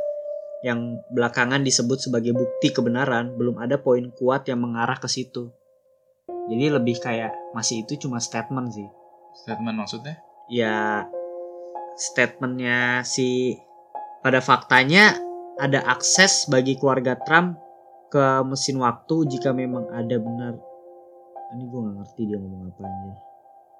yang 0.63 1.03
belakangan 1.13 1.61
disebut 1.61 2.01
sebagai 2.01 2.33
bukti 2.33 2.73
kebenaran, 2.73 3.35
belum 3.37 3.61
ada 3.61 3.77
poin 3.77 4.09
kuat 4.15 4.47
yang 4.49 4.63
mengarah 4.63 4.97
ke 4.97 5.05
situ. 5.05 5.51
Jadi 6.45 6.65
lebih 6.69 6.95
kayak 7.01 7.33
masih 7.57 7.83
itu 7.87 8.07
cuma 8.07 8.21
statement 8.21 8.73
sih. 8.73 8.87
Statement 9.35 9.77
maksudnya? 9.81 10.25
ya 10.51 11.05
statementnya 11.97 13.01
si 13.01 13.57
pada 14.21 14.41
faktanya 14.41 15.17
ada 15.57 15.81
akses 15.87 16.45
bagi 16.51 16.75
keluarga 16.77 17.15
Trump 17.23 17.57
ke 18.11 18.43
mesin 18.45 18.77
waktu 18.81 19.25
jika 19.31 19.55
memang 19.55 19.89
ada 19.89 20.17
benar 20.19 20.53
ini 21.55 21.63
gue 21.65 21.79
nggak 21.79 21.95
ngerti 22.03 22.21
dia 22.27 22.37
ngomong 22.37 22.61
apa 22.69 22.81
anjir 22.83 23.15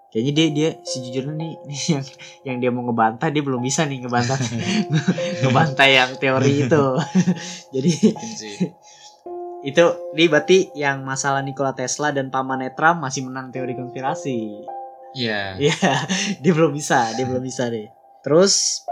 kayaknya 0.09 0.31
dia 0.31 0.47
dia 0.55 0.69
sejujurnya 0.79 1.35
nih, 1.35 1.53
nih 1.67 1.81
yang 1.91 2.05
yang 2.47 2.57
dia 2.63 2.71
mau 2.71 2.87
ngebantah 2.87 3.29
dia 3.29 3.43
belum 3.43 3.61
bisa 3.61 3.83
nih 3.83 4.05
ngebantah 4.05 4.39
ngebantah 5.43 5.87
yang 5.89 6.11
teori 6.17 6.53
itu 6.65 6.85
jadi. 7.75 7.91
Itu 9.65 10.13
ini 10.13 10.25
berarti 10.29 10.57
yang 10.77 11.01
masalah 11.01 11.41
Nikola 11.41 11.73
Tesla 11.73 12.13
dan 12.13 12.29
pamannya 12.29 12.77
Trump 12.77 13.01
masih 13.01 13.25
menang 13.25 13.49
teori 13.49 13.73
konspirasi 13.73 14.69
Iya. 15.15 15.55
Iya, 15.55 15.75
dia 16.43 16.51
belum 16.51 16.75
bisa, 16.75 17.15
dia 17.15 17.23
belum 17.23 17.39
bisa 17.39 17.71
deh. 17.71 17.87
Terus, 18.19 18.83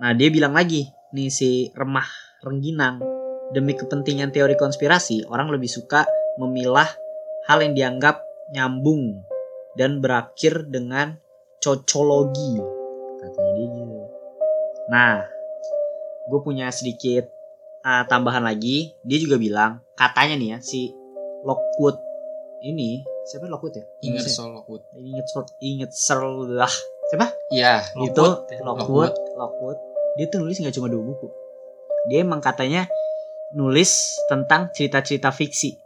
nah 0.00 0.16
dia 0.16 0.32
bilang 0.32 0.56
lagi, 0.56 0.88
nih 1.12 1.28
si 1.28 1.68
remah 1.76 2.08
rengginang, 2.40 3.04
demi 3.52 3.76
kepentingan 3.76 4.32
teori 4.32 4.56
konspirasi, 4.56 5.28
orang 5.28 5.52
lebih 5.52 5.68
suka 5.68 6.08
memilah 6.40 6.88
hal 7.44 7.60
yang 7.60 7.76
dianggap 7.76 8.24
nyambung 8.56 9.20
dan 9.76 10.00
berakhir 10.00 10.64
dengan 10.64 11.20
cocologi, 11.60 12.56
katanya 13.20 13.52
dia 13.52 13.68
gitu. 13.76 13.98
Nah, 14.88 15.28
gue 16.24 16.40
punya 16.40 16.72
sedikit 16.72 17.28
ah, 17.82 18.04
tambahan 18.04 18.42
lagi, 18.42 18.92
dia 19.02 19.18
juga 19.18 19.36
bilang, 19.36 19.80
katanya 19.94 20.36
nih 20.36 20.48
ya 20.54 20.58
si 20.60 20.92
Lockwood 21.40 21.96
ini 22.60 23.00
siapa 23.24 23.48
Lockwood 23.48 23.72
ya? 23.72 23.84
Ingersoll 24.02 24.52
Lockwood. 24.52 24.82
inget 24.92 25.26
inget 25.60 25.90
lah 26.50 26.72
siapa 27.08 27.32
Iya. 27.48 27.80
itu 28.04 28.20
Lockwood 28.20 28.52
ya. 28.52 28.60
Lockwood 28.62 29.12
Lockwood 29.36 29.78
dia 30.18 30.26
tuh 30.28 30.44
nulis 30.44 30.60
nggak 30.60 30.76
cuma 30.76 30.92
dua 30.92 31.00
buku 31.00 31.32
dia 32.06 32.20
emang 32.20 32.44
katanya 32.44 32.84
nulis 33.50 33.96
tentang 34.28 34.68
cerita-cerita 34.70 35.32
fiksi 35.32 35.80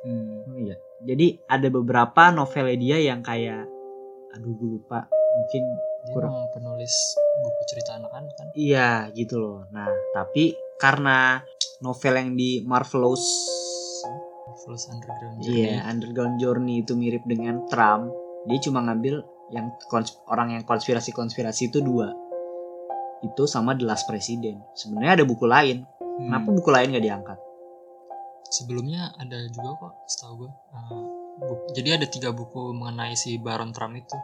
Hmm. 0.00 0.44
Oh 0.48 0.56
iya 0.56 0.76
jadi 1.00 1.40
ada 1.44 1.68
beberapa 1.68 2.32
novelnya 2.32 2.76
dia 2.76 2.96
yang 3.00 3.20
kayak 3.20 3.68
aduh 4.32 4.52
gue 4.52 4.68
lupa 4.76 5.04
mungkin 5.08 5.64
dia 6.00 6.12
Kurang. 6.12 6.32
penulis 6.50 6.94
buku 7.40 7.62
cerita 7.66 7.90
anak-anak 7.96 8.32
kan 8.34 8.46
iya 8.52 9.08
gitu 9.12 9.36
loh 9.36 9.58
nah 9.68 9.88
tapi 10.10 10.52
karena 10.76 11.44
novel 11.80 12.14
yang 12.14 12.30
di 12.34 12.60
Marvelous 12.62 13.24
Marvelous 14.46 14.84
Underground 14.88 15.36
Iya, 15.40 15.46
Journey 15.46 15.80
Underground 15.86 16.34
Journey 16.36 16.74
itu 16.80 16.92
mirip 16.92 17.22
dengan 17.24 17.64
Trump. 17.66 18.10
Dia 18.44 18.58
cuma 18.60 18.82
ngambil 18.82 19.22
yang 19.48 19.72
orang 20.26 20.52
yang 20.52 20.62
konspirasi-konspirasi 20.64 21.70
itu 21.70 21.80
dua. 21.80 22.12
Itu 23.20 23.46
sama 23.46 23.72
The 23.72 23.86
Last 23.86 24.04
President. 24.04 24.60
Sebenarnya 24.74 25.22
ada 25.22 25.24
buku 25.24 25.46
lain. 25.46 25.86
Hmm. 25.96 26.28
Kenapa 26.28 26.48
buku 26.50 26.68
lain 26.68 26.92
nggak 26.92 27.06
diangkat? 27.06 27.38
sebelumnya 28.50 29.14
ada 29.14 29.38
juga 29.46 29.78
kok 29.78 29.92
setahu 30.10 30.34
gue 30.36 30.50
eh, 30.50 31.04
bu- 31.38 31.70
jadi 31.70 32.02
ada 32.02 32.06
tiga 32.10 32.34
buku 32.34 32.74
mengenai 32.74 33.14
si 33.14 33.38
Baron 33.38 33.70
Trump 33.70 33.94
itu 33.94 34.18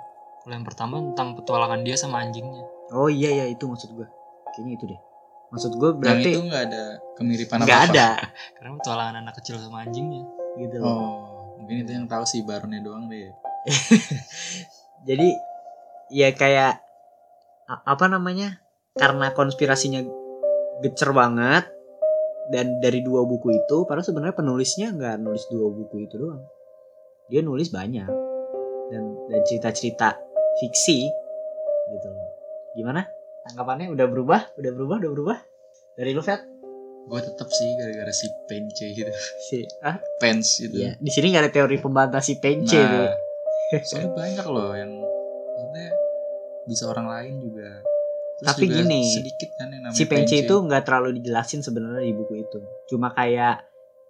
kalau 0.47 0.55
yang 0.55 0.67
pertama 0.67 1.03
tentang 1.11 1.35
petualangan 1.35 1.83
dia 1.83 1.99
sama 1.99 2.23
anjingnya 2.23 2.63
Oh 2.95 3.11
iya 3.11 3.43
ya 3.43 3.45
itu 3.51 3.67
maksud 3.67 3.91
gue. 3.99 4.07
Kayaknya 4.55 4.73
itu 4.79 4.85
deh. 4.95 5.01
Maksud 5.51 5.73
gue 5.75 5.91
Yang 5.91 5.99
berarti 5.99 6.31
itu 6.31 6.41
nggak 6.47 6.63
ada 6.71 6.85
kemiripan 7.19 7.57
nggak 7.63 7.81
apa-apa. 7.83 7.95
ada 7.95 8.09
karena 8.59 8.71
petualangan 8.79 9.15
anak 9.27 9.35
kecil 9.43 9.57
sama 9.59 9.83
anjingnya 9.83 10.23
gitu 10.59 10.75
loh. 10.79 10.87
Oh, 10.87 11.03
mungkin 11.59 11.83
itu 11.83 11.91
yang 11.91 12.07
tahu 12.07 12.23
si 12.23 12.47
baronnya 12.47 12.83
doang 12.83 13.11
deh. 13.11 13.31
Jadi 15.09 15.29
ya 16.15 16.31
kayak 16.31 16.79
apa 17.67 18.07
namanya? 18.07 18.63
Karena 18.97 19.35
konspirasinya 19.35 20.01
gecer 20.81 21.11
banget 21.11 21.67
dan 22.55 22.79
dari 22.79 23.03
dua 23.03 23.27
buku 23.27 23.51
itu, 23.51 23.83
padahal 23.85 24.07
sebenarnya 24.07 24.39
penulisnya 24.39 24.95
nggak 24.95 25.19
nulis 25.19 25.45
dua 25.51 25.69
buku 25.75 26.07
itu 26.07 26.15
doang. 26.17 26.41
Dia 27.29 27.43
nulis 27.43 27.75
banyak 27.75 28.09
dan 28.95 29.05
dan 29.27 29.41
cerita-cerita 29.43 30.26
fiksi 30.59 31.07
gitu 31.93 32.07
loh. 32.11 32.29
Gimana? 32.75 33.07
Tanggapannya 33.47 33.93
udah 33.95 34.07
berubah? 34.11 34.41
Udah 34.59 34.71
berubah? 34.75 34.97
Udah 35.01 35.11
berubah? 35.13 35.39
Dari 35.97 36.11
lu 36.13 36.21
Fet? 36.21 36.43
Gue 37.07 37.21
tetap 37.23 37.47
sih 37.47 37.69
gara-gara 37.79 38.11
si 38.11 38.27
Pence 38.51 38.83
gitu. 38.83 39.11
Si 39.47 39.63
ah 39.81 39.97
Pence 40.19 40.67
itu. 40.67 40.75
iya. 40.75 40.99
Di 40.99 41.11
sini 41.15 41.31
nggak 41.31 41.45
ada 41.47 41.53
teori 41.55 41.79
pembantah 41.79 42.19
si 42.19 42.37
Pence. 42.43 42.75
Nah, 42.75 43.15
soalnya 43.87 44.11
banyak 44.11 44.47
loh 44.51 44.75
yang 44.75 44.91
maksudnya 44.91 45.89
bisa 46.67 46.85
orang 46.91 47.07
lain 47.07 47.35
juga. 47.39 47.71
Terus 48.37 48.49
Tapi 48.53 48.65
juga 48.69 48.77
gini, 48.85 49.03
sedikit 49.09 49.51
kan 49.57 49.69
yang 49.73 49.83
namanya 49.87 49.97
si 49.97 50.05
Pence 50.05 50.35
itu 50.37 50.55
nggak 50.59 50.83
terlalu 50.85 51.09
dijelasin 51.17 51.65
sebenarnya 51.65 52.05
di 52.05 52.13
buku 52.13 52.35
itu 52.37 52.59
cuma 52.85 53.09
kayak 53.17 53.65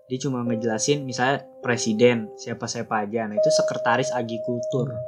dia 0.06 0.18
cuma 0.18 0.42
ngejelasin 0.42 1.06
misalnya 1.06 1.46
presiden 1.62 2.30
siapa 2.34 2.66
siapa 2.66 3.06
aja 3.06 3.26
nah 3.26 3.38
itu 3.38 3.50
sekretaris 3.50 4.10
agikultur 4.10 4.90
Hmm, 4.94 5.02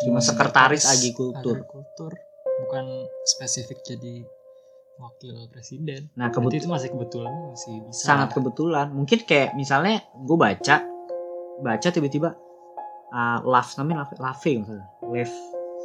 sekretaris. 0.00 0.24
Sekretaris 0.24 0.84
agikultur 0.88 1.56
agrikultur 1.60 2.12
bukan 2.66 2.84
spesifik 3.24 3.80
jadi 3.84 4.24
wakil 5.00 5.48
presiden. 5.48 6.12
Nah 6.12 6.28
kebetulan 6.28 6.60
itu 6.60 6.68
masih 6.68 6.88
kebetulan 6.92 7.32
masih 7.50 7.74
bisa. 7.88 8.04
Sangat 8.04 8.36
kebetulan. 8.36 8.92
Mungkin 8.92 9.24
kayak 9.24 9.56
misalnya 9.56 10.04
gue 10.12 10.36
baca 10.36 10.84
baca 11.60 11.88
tiba-tiba 11.88 12.36
uh, 13.12 13.38
Laf 13.44 13.76
namanya 13.80 14.04
Laf 14.04 14.12
Lave 14.20 14.52
misalnya 14.60 14.86
Lev 15.08 15.32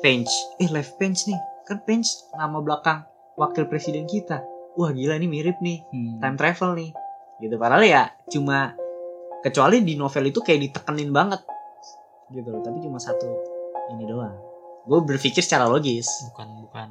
Pence. 0.04 0.34
Eh 0.60 0.68
Lev 0.68 0.90
Pence 1.00 1.32
nih. 1.32 1.40
Kan 1.66 1.82
Pence 1.88 2.28
nama 2.36 2.60
belakang 2.60 3.08
wakil 3.40 3.66
presiden 3.72 4.06
kita. 4.06 4.44
Wah 4.76 4.92
gila 4.92 5.16
nih 5.16 5.32
mirip 5.32 5.58
nih. 5.64 5.80
Hmm. 5.90 6.20
time 6.20 6.36
travel 6.36 6.76
nih. 6.76 6.92
Gitu. 7.40 7.56
Padahal 7.56 7.84
ya 7.88 8.04
cuma 8.28 8.76
kecuali 9.40 9.80
di 9.80 9.96
novel 9.96 10.28
itu 10.28 10.44
kayak 10.44 10.72
ditekenin 10.72 11.16
banget. 11.16 11.40
Gitu 12.36 12.48
loh. 12.52 12.60
Tapi 12.60 12.84
cuma 12.84 13.00
satu 13.00 13.55
ini 13.94 14.04
doang. 14.10 14.36
Gue 14.86 15.00
berpikir 15.02 15.42
secara 15.42 15.66
logis. 15.70 16.06
Bukan 16.32 16.48
bukan 16.66 16.90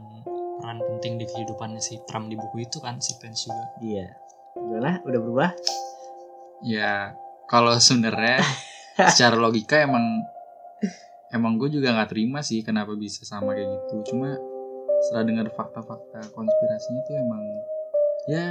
peran 0.60 0.78
penting 0.80 1.18
di 1.20 1.26
kehidupannya 1.28 1.82
si 1.82 2.00
Trump 2.06 2.30
di 2.30 2.36
buku 2.38 2.66
itu 2.66 2.78
kan 2.82 2.98
si 2.98 3.14
Pence 3.18 3.46
juga. 3.46 3.66
Iya. 3.82 4.06
Gimana 4.54 5.02
udah 5.06 5.20
berubah. 5.20 5.50
Ya 6.64 7.14
kalau 7.50 7.74
sebenarnya 7.76 8.40
secara 9.12 9.36
logika 9.36 9.82
emang 9.82 10.24
emang 11.34 11.58
gue 11.58 11.68
juga 11.68 11.90
nggak 11.92 12.10
terima 12.14 12.40
sih 12.40 12.62
kenapa 12.62 12.94
bisa 12.94 13.26
sama 13.26 13.54
kayak 13.54 13.68
gitu. 13.68 14.14
Cuma 14.14 14.38
setelah 15.04 15.24
dengar 15.26 15.46
fakta-fakta 15.52 16.32
konspirasinya 16.32 17.02
tuh 17.04 17.14
emang 17.18 17.42
ya 18.30 18.46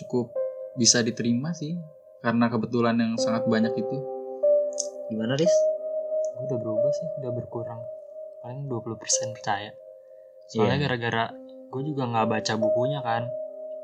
cukup 0.00 0.32
bisa 0.78 1.02
diterima 1.02 1.54
sih. 1.54 1.76
Karena 2.18 2.50
kebetulan 2.50 2.98
yang 2.98 3.14
sangat 3.14 3.46
banyak 3.46 3.78
itu. 3.78 3.96
Gimana 5.06 5.38
Riz 5.38 5.54
gue 6.38 6.44
udah 6.46 6.58
berubah 6.62 6.90
sih 6.94 7.06
udah 7.18 7.32
berkurang 7.34 7.82
paling 8.46 8.70
20% 8.70 9.34
percaya 9.34 9.74
soalnya 10.46 10.78
Iya. 10.78 10.82
gara-gara 10.86 11.24
gue 11.68 11.82
juga 11.82 12.02
nggak 12.06 12.28
baca 12.30 12.52
bukunya 12.56 13.02
kan 13.02 13.26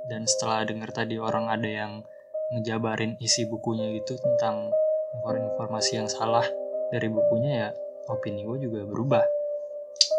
dan 0.07 0.23
setelah 0.31 0.63
denger 0.63 0.95
tadi 0.95 1.19
orang 1.19 1.51
ada 1.51 1.67
yang 1.67 1.93
ngejabarin 2.55 3.19
isi 3.19 3.51
bukunya 3.51 3.91
gitu 3.99 4.15
tentang 4.17 4.71
informasi 5.27 5.99
yang 5.99 6.09
salah 6.09 6.45
dari 6.95 7.11
bukunya 7.11 7.53
ya 7.53 7.69
opini 8.07 8.47
gue 8.47 8.71
juga 8.71 8.87
berubah 8.87 9.25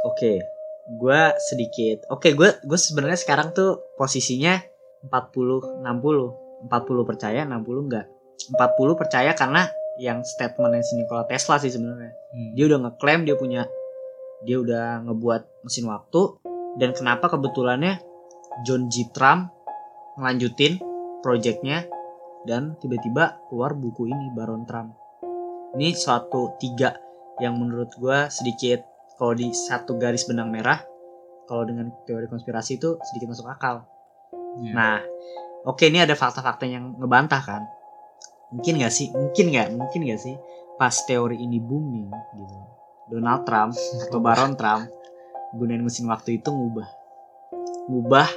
Oke, 0.05 0.37
gue 0.85 1.21
sedikit. 1.41 2.05
Oke, 2.13 2.37
gue 2.37 2.49
gue 2.61 2.79
sebenarnya 2.79 3.17
sekarang 3.17 3.51
tuh 3.57 3.89
posisinya 3.97 4.61
40 5.09 5.81
60. 5.81 6.69
40 6.69 7.09
percaya, 7.09 7.41
60 7.41 7.85
enggak. 7.89 8.05
40 8.53 8.93
percaya 8.93 9.33
karena 9.33 9.65
yang 10.01 10.23
statementnya 10.23 10.83
si 10.83 10.99
Nikola 10.99 11.23
Tesla 11.27 11.59
sih 11.59 11.71
sebenarnya. 11.71 12.11
Hmm. 12.31 12.51
Dia 12.55 12.65
udah 12.67 12.79
ngeklaim 12.87 13.21
dia 13.23 13.35
punya 13.39 13.63
dia 14.43 14.57
udah 14.59 15.07
ngebuat 15.07 15.65
mesin 15.65 15.87
waktu 15.87 16.21
dan 16.77 16.91
kenapa 16.91 17.31
kebetulannya 17.31 17.99
John 18.67 18.91
G. 18.91 19.07
Trump 19.15 19.51
ngelanjutin 20.19 20.79
projectnya 21.23 21.87
dan 22.45 22.77
tiba-tiba 22.79 23.41
keluar 23.49 23.73
buku 23.73 24.11
ini 24.11 24.31
Baron 24.35 24.67
Trump. 24.67 24.93
Ini 25.75 25.91
suatu 25.97 26.55
tiga 26.61 26.95
yang 27.43 27.59
menurut 27.59 27.91
gua 27.99 28.31
sedikit 28.31 28.85
kalau 29.19 29.35
di 29.35 29.51
satu 29.51 29.99
garis 29.99 30.23
benang 30.27 30.51
merah 30.51 30.79
kalau 31.45 31.63
dengan 31.67 31.91
teori 32.05 32.27
konspirasi 32.27 32.77
itu 32.79 32.99
sedikit 33.11 33.31
masuk 33.31 33.47
akal. 33.47 33.85
Iya. 34.61 34.71
Nah, 34.71 34.97
oke 35.67 35.87
ini 35.87 35.99
ada 36.01 36.15
fakta-fakta 36.15 36.65
yang 36.65 36.95
ngebantah 36.99 37.41
kan. 37.43 37.63
Mungkin 38.53 38.81
gak 38.81 38.93
sih? 38.93 39.09
Mungkin 39.13 39.45
nggak? 39.53 39.67
Mungkin 39.73 40.05
gak 40.05 40.21
sih? 40.21 40.35
Pas 40.75 40.93
teori 41.07 41.39
ini 41.39 41.57
booming 41.57 42.09
gitu. 42.35 42.57
Donald 43.05 43.45
Trump 43.45 43.73
atau 43.77 44.19
Baron 44.19 44.57
Trump 44.57 44.89
gunain 45.55 45.79
mesin 45.79 46.09
waktu 46.09 46.41
itu 46.41 46.49
ngubah. 46.51 46.89
Ngubah 47.87 48.29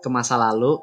ke 0.00 0.08
masa 0.08 0.40
lalu. 0.40 0.80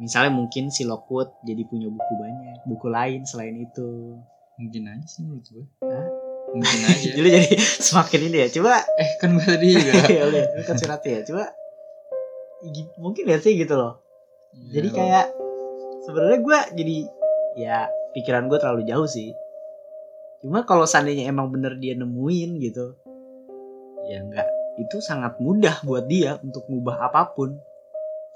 Misalnya 0.00 0.32
mungkin 0.32 0.72
si 0.72 0.88
Lockwood 0.88 1.28
jadi 1.44 1.60
punya 1.68 1.92
buku 1.92 2.12
banyak, 2.16 2.64
buku 2.64 2.86
lain 2.88 3.20
selain 3.28 3.56
itu. 3.60 4.16
mungkin 4.60 4.92
aja 4.92 5.06
sih 5.08 5.24
menurut 5.24 5.48
gue 5.48 5.64
Hah? 5.88 6.06
mungkin 6.52 6.78
aja 6.84 7.08
Jadi 7.16 7.28
jadi 7.32 7.48
semakin 7.80 8.20
ini 8.28 8.36
ya. 8.44 8.48
Coba 8.52 8.84
eh 9.00 9.10
kan 9.16 9.32
gue 9.32 9.44
tadi 9.44 9.66
juga 9.72 9.92
ya 10.20 10.22
udah, 10.28 10.44
lu 10.56 10.62
konspirasi 10.68 11.08
ya. 11.08 11.20
Coba 11.24 11.44
mungkin 13.00 13.22
gak 13.24 13.40
sih 13.40 13.56
gitu 13.56 13.72
loh. 13.72 14.04
Jadi 14.52 14.88
Ya, 14.92 14.96
kayak 14.96 15.26
sebenarnya 16.04 16.38
gue 16.44 16.58
jadi 16.76 16.96
ya 17.58 17.90
pikiran 18.14 18.46
gue 18.50 18.58
terlalu 18.58 18.82
jauh 18.86 19.06
sih. 19.06 19.34
Cuma 20.40 20.64
kalau 20.64 20.88
seandainya 20.88 21.28
emang 21.28 21.52
bener 21.52 21.76
dia 21.76 21.92
nemuin 21.92 22.50
gitu, 22.64 22.96
ya 24.08 24.24
enggak 24.24 24.48
itu 24.80 24.96
sangat 25.04 25.36
mudah 25.36 25.84
buat 25.84 26.08
dia 26.08 26.40
untuk 26.40 26.64
ngubah 26.64 27.04
apa 27.10 27.36
pun, 27.36 27.60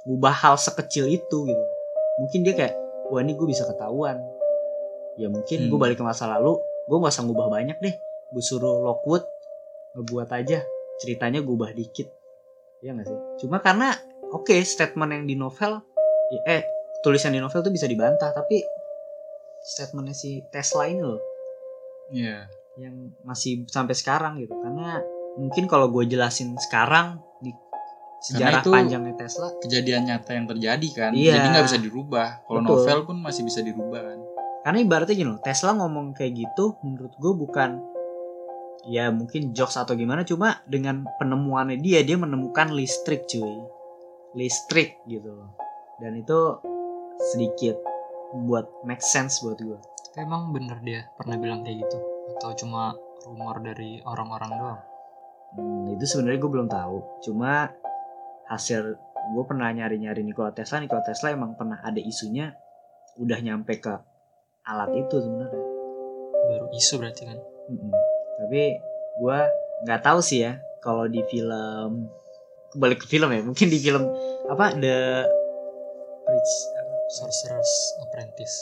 ngubah 0.05 0.35
hal 0.45 0.61
sekecil 0.61 1.09
itu 1.09 1.49
gitu. 1.49 1.65
Mungkin 2.21 2.45
dia 2.45 2.53
kayak, 2.53 2.75
wah 3.09 3.25
ini 3.25 3.33
gue 3.33 3.49
bisa 3.49 3.65
ketahuan. 3.65 4.21
Ya 5.17 5.33
mungkin 5.33 5.73
gue 5.73 5.79
Hmm. 5.79 5.81
balik 5.81 5.97
ke 5.97 6.05
masa 6.05 6.29
lalu, 6.29 6.61
gue 6.85 6.97
gak 7.01 7.15
usah 7.17 7.25
ngubah 7.25 7.49
banyak 7.49 7.79
deh. 7.81 7.95
Gue 8.35 8.43
suruh 8.45 8.85
Lockwood 8.85 9.25
ngebuat 9.97 10.29
aja 10.37 10.61
ceritanya 11.01 11.41
gue 11.41 11.55
ubah 11.55 11.73
dikit. 11.73 12.13
Ya 12.85 12.93
gak 12.93 13.09
sih? 13.09 13.19
Cuma 13.41 13.65
karena 13.65 13.97
oke 14.29 14.53
statement 14.61 15.11
yang 15.17 15.25
di 15.25 15.35
novel 15.41 15.81
ya, 16.29 16.61
eh 16.61 16.63
tulisan 17.01 17.33
di 17.33 17.41
novel 17.41 17.65
tuh 17.65 17.73
bisa 17.73 17.89
dibantah 17.89 18.37
tapi 18.37 18.61
statementnya 19.65 20.13
si 20.13 20.45
Tesla 20.53 20.85
ini 20.87 21.01
loh. 21.03 21.23
Iya. 22.13 22.47
yang 22.75 23.15
masih 23.23 23.71
sampai 23.71 23.95
sekarang 23.95 24.43
gitu. 24.43 24.51
Karena 24.51 24.99
mungkin 25.39 25.71
kalau 25.71 25.95
gue 25.95 26.11
jelasin 26.11 26.59
sekarang 26.59 27.23
di 27.39 27.55
sejarah 28.19 28.67
itu- 28.67 28.75
panjangnya 28.75 29.15
Tesla 29.15 29.55
kejadian 29.63 30.11
nyata 30.11 30.35
yang 30.35 30.47
terjadi 30.51 30.89
kan. 30.91 31.11
Iya. 31.15 31.39
jadi 31.39 31.47
nggak 31.55 31.67
bisa 31.71 31.79
dirubah. 31.79 32.29
Kalau 32.45 32.61
novel 32.67 33.07
pun 33.07 33.17
masih 33.23 33.47
bisa 33.47 33.63
dirubah 33.63 34.03
kan. 34.03 34.19
Karena 34.67 34.79
ibaratnya 34.83 35.15
gini 35.15 35.29
loh 35.31 35.39
Tesla 35.39 35.71
ngomong 35.79 36.19
kayak 36.19 36.35
gitu 36.35 36.75
menurut 36.83 37.15
gue 37.15 37.33
bukan 37.37 37.71
ya 38.91 39.09
mungkin 39.15 39.55
jokes 39.57 39.81
atau 39.81 39.97
gimana 39.97 40.27
cuma 40.27 40.61
dengan 40.69 41.09
penemuannya 41.17 41.79
dia 41.81 42.03
dia 42.03 42.19
menemukan 42.19 42.75
listrik 42.75 43.31
cuy. 43.31 43.55
Listrik 44.35 44.99
gitu 45.07 45.31
loh. 45.31 45.55
Dan 46.03 46.19
itu 46.19 46.59
sedikit 47.31 47.79
buat 48.35 48.67
make 48.83 49.03
sense 49.03 49.39
buat 49.41 49.57
gue 49.63 49.79
tapi 50.11 50.27
emang 50.27 50.51
bener 50.51 50.79
dia 50.83 51.07
pernah 51.15 51.39
bilang 51.39 51.63
kayak 51.63 51.87
gitu 51.87 51.99
atau 52.35 52.51
cuma 52.59 52.99
rumor 53.25 53.63
dari 53.63 54.03
orang-orang 54.05 54.53
doang 54.59 54.81
Hmm, 55.55 55.95
itu 55.95 56.05
sebenarnya 56.05 56.39
gue 56.43 56.51
belum 56.51 56.69
tahu. 56.69 56.97
Cuma 57.23 57.71
hasil 58.51 58.99
gue 59.25 59.45
pernah 59.47 59.71
nyari-nyari 59.71 60.27
Nikola 60.27 60.51
Tesla. 60.51 60.83
Nikola 60.83 61.07
Tesla 61.07 61.31
emang 61.31 61.55
pernah 61.55 61.79
ada 61.81 62.03
isunya 62.03 62.51
udah 63.15 63.39
nyampe 63.39 63.79
ke 63.79 63.95
alat 64.67 64.91
itu 64.99 65.17
sebenarnya. 65.23 65.65
baru 66.45 66.69
isu 66.77 67.01
berarti 67.01 67.23
kan 67.25 67.39
Mm-mm. 67.73 67.93
Tapi 68.37 68.63
gue 69.17 69.39
nggak 69.89 70.03
tahu 70.05 70.21
sih 70.21 70.45
ya 70.45 70.61
kalau 70.85 71.09
di 71.09 71.25
film 71.31 72.11
balik 72.77 73.01
ke 73.01 73.09
film 73.09 73.31
ya. 73.31 73.41
Mungkin 73.41 73.71
di 73.71 73.79
film 73.79 74.11
apa 74.51 74.75
The 74.75 75.25
Bridge? 76.27 76.55
Sorcerer's 77.07 77.73
Apprentice 78.01 78.55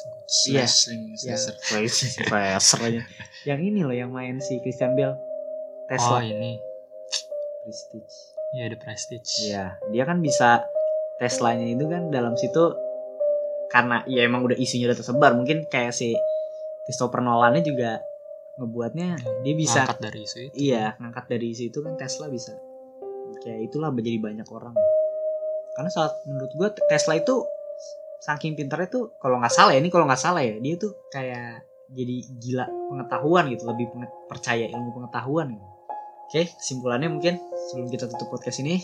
Iya. 0.46 0.66
Slashing 0.66 1.02
Ya, 1.16 1.36
slasher. 1.38 1.54
Profesornya. 2.26 3.02
yang 3.44 3.60
ini 3.60 3.80
loh 3.82 3.92
yang 3.92 4.10
main 4.10 4.38
si 4.38 4.58
Christian 4.58 4.94
Bale. 4.94 5.14
oh 5.14 5.18
Tesla. 5.88 6.18
ini 6.20 6.58
Prestige. 7.62 8.14
ya 8.52 8.64
The 8.66 8.78
Prestige 8.78 9.30
Iya, 9.44 9.64
dia 9.88 10.04
kan 10.04 10.18
bisa 10.18 10.66
Teslanya 11.14 11.68
itu 11.68 11.86
kan 11.86 12.10
dalam 12.10 12.34
situ 12.34 12.74
karena 13.68 14.02
ya 14.04 14.26
emang 14.26 14.42
udah 14.42 14.52
isunya 14.52 14.84
udah 14.84 14.98
tersebar, 14.98 15.32
mungkin 15.32 15.64
kayak 15.64 15.94
si 15.94 16.12
Christopher 16.82 17.22
Nolan 17.22 17.62
juga 17.62 18.02
ngebuatnya 18.58 19.16
dia 19.40 19.54
bisa 19.54 19.86
Ngangkat 19.86 19.98
dari 20.02 20.20
isu 20.20 20.38
itu 20.42 20.54
iya 20.60 20.92
ngangkat 20.98 21.24
dari 21.24 21.46
isu 21.48 21.62
itu 21.70 21.78
kan 21.80 21.94
Tesla 21.94 22.26
bisa 22.26 22.52
kayak 23.38 23.70
itulah 23.70 23.88
menjadi 23.88 24.18
banyak 24.18 24.44
orang 24.50 24.74
karena 25.72 25.88
saat 25.88 26.12
menurut 26.26 26.52
gua 26.52 26.68
Tesla 26.84 27.16
itu 27.16 27.46
saking 28.22 28.54
pintarnya 28.54 28.86
tuh 28.86 29.18
kalau 29.18 29.42
nggak 29.42 29.50
salah 29.50 29.74
ya 29.74 29.82
ini 29.82 29.90
kalau 29.90 30.06
nggak 30.06 30.22
salah 30.22 30.42
ya 30.46 30.54
dia 30.62 30.74
tuh 30.78 30.94
kayak 31.10 31.66
jadi 31.90 32.16
gila 32.38 32.66
pengetahuan 32.88 33.44
gitu 33.50 33.66
lebih 33.68 33.90
percaya 34.30 34.64
ilmu 34.70 34.94
pengetahuan 34.94 35.58
gitu. 35.58 35.66
oke 36.30 36.42
kesimpulannya 36.56 37.10
mungkin 37.10 37.36
sebelum 37.68 37.90
kita 37.90 38.08
tutup 38.08 38.32
podcast 38.32 38.62
ini 38.62 38.80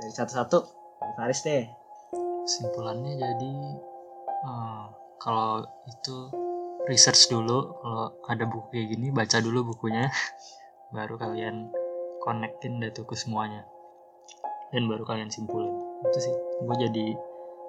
dari 0.00 0.12
satu-satu 0.16 0.58
dari 1.00 1.12
Faris 1.16 1.40
deh. 1.44 1.64
Kesimpulannya 2.44 3.20
jadi 3.20 3.52
eh, 4.48 4.84
kalau 5.20 5.64
itu 5.86 6.16
research 6.88 7.28
dulu 7.28 7.76
kalau 7.84 8.06
ada 8.26 8.44
buku 8.48 8.66
kayak 8.72 8.86
gini 8.96 9.06
baca 9.12 9.38
dulu 9.38 9.76
bukunya 9.76 10.08
baru 10.96 11.20
kalian 11.20 11.68
connectin 12.24 12.80
tuh 12.96 13.04
ke 13.04 13.14
semuanya. 13.16 13.68
Dan 14.70 14.86
baru 14.86 15.02
kalian 15.02 15.28
simpulin. 15.28 15.74
Itu 16.06 16.18
sih 16.22 16.34
gue 16.62 16.76
jadi 16.88 17.06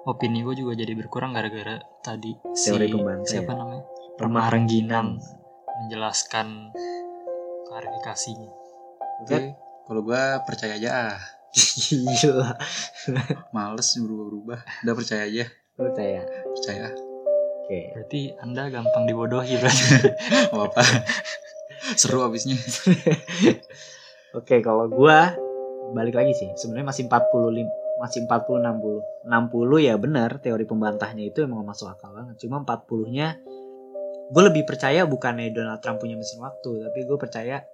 opini 0.08 0.42
gue 0.42 0.54
juga 0.58 0.74
jadi 0.74 0.92
berkurang 0.98 1.34
gara-gara 1.34 1.78
tadi 2.02 2.34
Teori 2.54 2.86
si 2.86 2.92
pembantah 2.92 3.28
siapa 3.28 3.52
ya. 3.54 3.58
namanya? 3.58 3.84
Remah 4.18 4.46
Rengginang 4.50 5.08
menjelaskan 5.82 6.74
klarifikasinya. 7.70 8.50
Oke 9.22 9.62
kalau 9.86 10.08
gue 10.08 10.22
percaya 10.46 10.78
aja 10.78 10.90
ah. 11.10 11.18
Gila. 11.52 12.56
Males 13.54 13.88
berubah-berubah. 13.98 14.60
Udah 14.88 14.94
percaya 14.96 15.22
aja. 15.28 15.44
Percaya. 15.76 16.22
Percaya. 16.48 16.88
Oke. 17.60 17.80
Berarti 17.92 18.20
anda 18.40 18.72
gampang 18.72 19.04
dibodohi 19.04 19.60
berarti 19.60 19.84
mau 20.54 20.64
apa 20.70 20.80
seru 22.00 22.24
abisnya 22.24 22.56
Oke, 24.38 24.64
kalau 24.64 24.88
gua 24.88 25.36
balik 25.92 26.16
lagi 26.16 26.32
sih. 26.32 26.48
Sebenarnya 26.56 26.88
masih 26.88 27.04
45 27.10 27.68
masih 28.02 28.26
40 28.26 28.58
60. 28.58 29.30
60 29.30 29.86
ya 29.86 29.94
benar 29.94 30.42
teori 30.42 30.66
pembantahnya 30.66 31.30
itu 31.30 31.46
emang 31.46 31.62
masuk 31.62 31.94
akal 31.94 32.10
banget. 32.10 32.34
Cuma 32.42 32.58
40-nya 32.66 33.38
gue 34.32 34.42
lebih 34.48 34.64
percaya 34.66 35.06
bukannya 35.06 35.54
Donald 35.54 35.78
Trump 35.84 36.00
punya 36.00 36.16
mesin 36.16 36.40
waktu 36.40 36.88
tapi 36.88 37.04
gue 37.04 37.18
percaya 37.20 37.68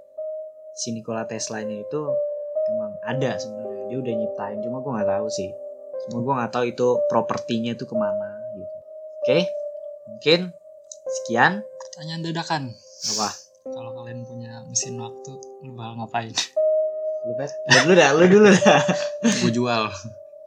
si 0.74 0.90
Nikola 0.90 1.22
Tesla-nya 1.22 1.86
itu 1.86 2.00
emang 2.74 2.98
ada 3.06 3.38
sebenarnya 3.38 3.86
dia 3.86 3.98
udah 4.02 4.14
nyiptain 4.18 4.58
cuma 4.66 4.82
gue 4.82 4.90
nggak 4.90 5.06
tahu 5.06 5.26
sih 5.30 5.50
cuma 6.02 6.18
gue 6.18 6.34
nggak 6.34 6.50
tahu 6.50 6.64
itu 6.66 6.88
propertinya 7.06 7.78
tuh 7.78 7.86
ke 7.86 7.94
mana 7.94 8.42
gitu 8.58 8.78
oke 9.22 9.38
mungkin 10.10 10.40
sekian 11.06 11.62
Pertanyaan 11.98 12.22
dadakan. 12.30 12.62
apa 13.10 13.28
Kalau 13.68 13.90
kalian 13.90 14.22
punya 14.22 14.62
mesin 14.70 15.02
waktu, 15.02 15.34
lu 15.66 15.74
bakal 15.74 15.98
ngapain? 15.98 16.30
Lu 17.28 17.32
pet 17.36 17.50
lu 17.52 17.76
dulu 17.84 17.94
dah 17.94 18.10
lu 18.16 18.24
dulu 18.24 18.48
dah 18.48 18.80
gue 19.44 19.52
jual 19.52 19.84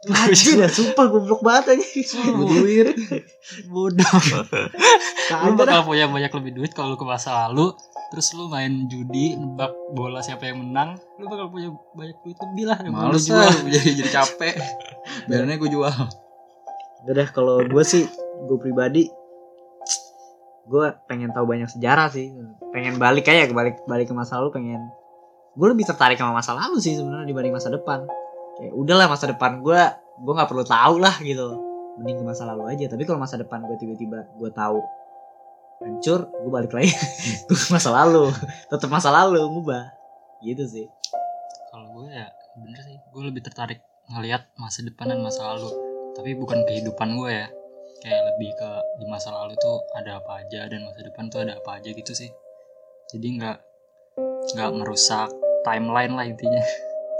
Anjir 0.02 0.58
dah 0.58 0.66
sumpah 0.66 1.06
goblok 1.06 1.46
banget 1.46 1.78
aja 1.78 1.86
gue 2.10 2.46
duit 2.58 2.90
Bodoh. 3.70 4.18
lu 5.46 5.54
dah. 5.54 5.54
bakal 5.54 5.86
punya 5.86 6.10
banyak 6.10 6.34
lebih 6.34 6.52
duit 6.58 6.70
kalau 6.74 6.94
lu 6.94 6.98
ke 6.98 7.06
masa 7.06 7.46
lalu. 7.46 7.70
Terus 8.10 8.34
lu 8.34 8.50
main 8.50 8.90
judi, 8.90 9.38
nebak 9.38 9.70
bola 9.94 10.18
siapa 10.18 10.50
yang 10.50 10.58
menang, 10.58 10.98
lu 11.22 11.30
bakal 11.30 11.54
punya 11.54 11.70
banyak 11.94 12.18
duit 12.26 12.34
lebih 12.34 12.64
lah. 12.66 12.78
males 12.90 13.24
jual. 13.30 13.46
lah 13.46 13.54
jadi 13.62 13.88
jadi 13.94 14.10
capek 14.10 14.54
biarnya 15.30 15.54
gue 15.58 15.70
jual 15.70 15.94
Udah 17.02 17.14
deh 17.14 17.28
kalau 17.34 17.62
gue 17.62 17.84
sih 17.86 18.06
gue 18.46 18.58
pribadi 18.58 19.06
gue 20.66 20.86
pengen 21.10 21.34
tahu 21.34 21.46
banyak 21.46 21.66
sejarah 21.74 22.06
sih 22.10 22.30
pengen 22.70 22.94
balik 22.98 23.26
kayak 23.26 23.50
balik 23.50 23.82
balik 23.90 24.06
ke 24.06 24.14
masa 24.14 24.38
lalu 24.38 24.54
pengen 24.54 24.82
gue 25.52 25.66
lebih 25.68 25.84
tertarik 25.84 26.16
sama 26.16 26.40
masa 26.40 26.56
lalu 26.56 26.80
sih 26.80 26.96
sebenarnya 26.96 27.28
dibanding 27.28 27.54
masa 27.54 27.68
depan. 27.68 28.08
Kayak 28.56 28.72
udahlah 28.72 29.06
masa 29.08 29.24
depan 29.28 29.60
gue 29.60 29.80
gue 30.22 30.32
nggak 30.32 30.48
perlu 30.48 30.64
tahu 30.64 30.94
lah 31.00 31.14
gitu. 31.20 31.60
Mending 32.00 32.24
ke 32.24 32.24
masa 32.24 32.48
lalu 32.48 32.72
aja. 32.72 32.88
Tapi 32.88 33.02
kalau 33.04 33.20
masa 33.20 33.36
depan 33.36 33.60
gue 33.68 33.76
tiba-tiba 33.76 34.24
gue 34.40 34.50
tahu 34.52 34.80
hancur 35.82 36.30
gue 36.30 36.50
balik 36.52 36.72
lagi. 36.72 36.94
Ke 37.48 37.54
masa 37.68 37.90
lalu. 37.92 38.32
Tetap 38.70 38.88
masa 38.88 39.12
lalu 39.12 39.42
ngubah. 39.44 39.84
Gitu 40.40 40.64
sih. 40.64 40.86
Kalau 41.68 42.00
gue 42.00 42.08
ya 42.08 42.28
bener 42.52 42.80
sih, 42.84 42.96
gue 43.00 43.22
lebih 43.24 43.42
tertarik 43.44 43.80
ngelihat 44.12 44.48
masa 44.56 44.84
depan 44.86 45.10
dan 45.12 45.20
masa 45.20 45.52
lalu. 45.52 45.68
Tapi 46.16 46.32
bukan 46.38 46.64
kehidupan 46.64 47.18
gue 47.18 47.30
ya. 47.32 47.48
Kayak 48.02 48.34
lebih 48.34 48.50
ke 48.58 48.70
di 48.98 49.06
masa 49.06 49.30
lalu 49.30 49.54
tuh 49.60 49.78
ada 49.94 50.18
apa 50.18 50.42
aja 50.42 50.66
dan 50.66 50.82
masa 50.82 51.06
depan 51.06 51.30
tuh 51.30 51.44
ada 51.44 51.60
apa 51.60 51.78
aja 51.78 51.90
gitu 51.92 52.12
sih. 52.16 52.30
Jadi 53.12 53.38
nggak 53.38 53.58
nggak 54.52 54.70
merusak 54.74 55.30
timeline 55.62 56.12
lah 56.14 56.26
intinya. 56.26 56.62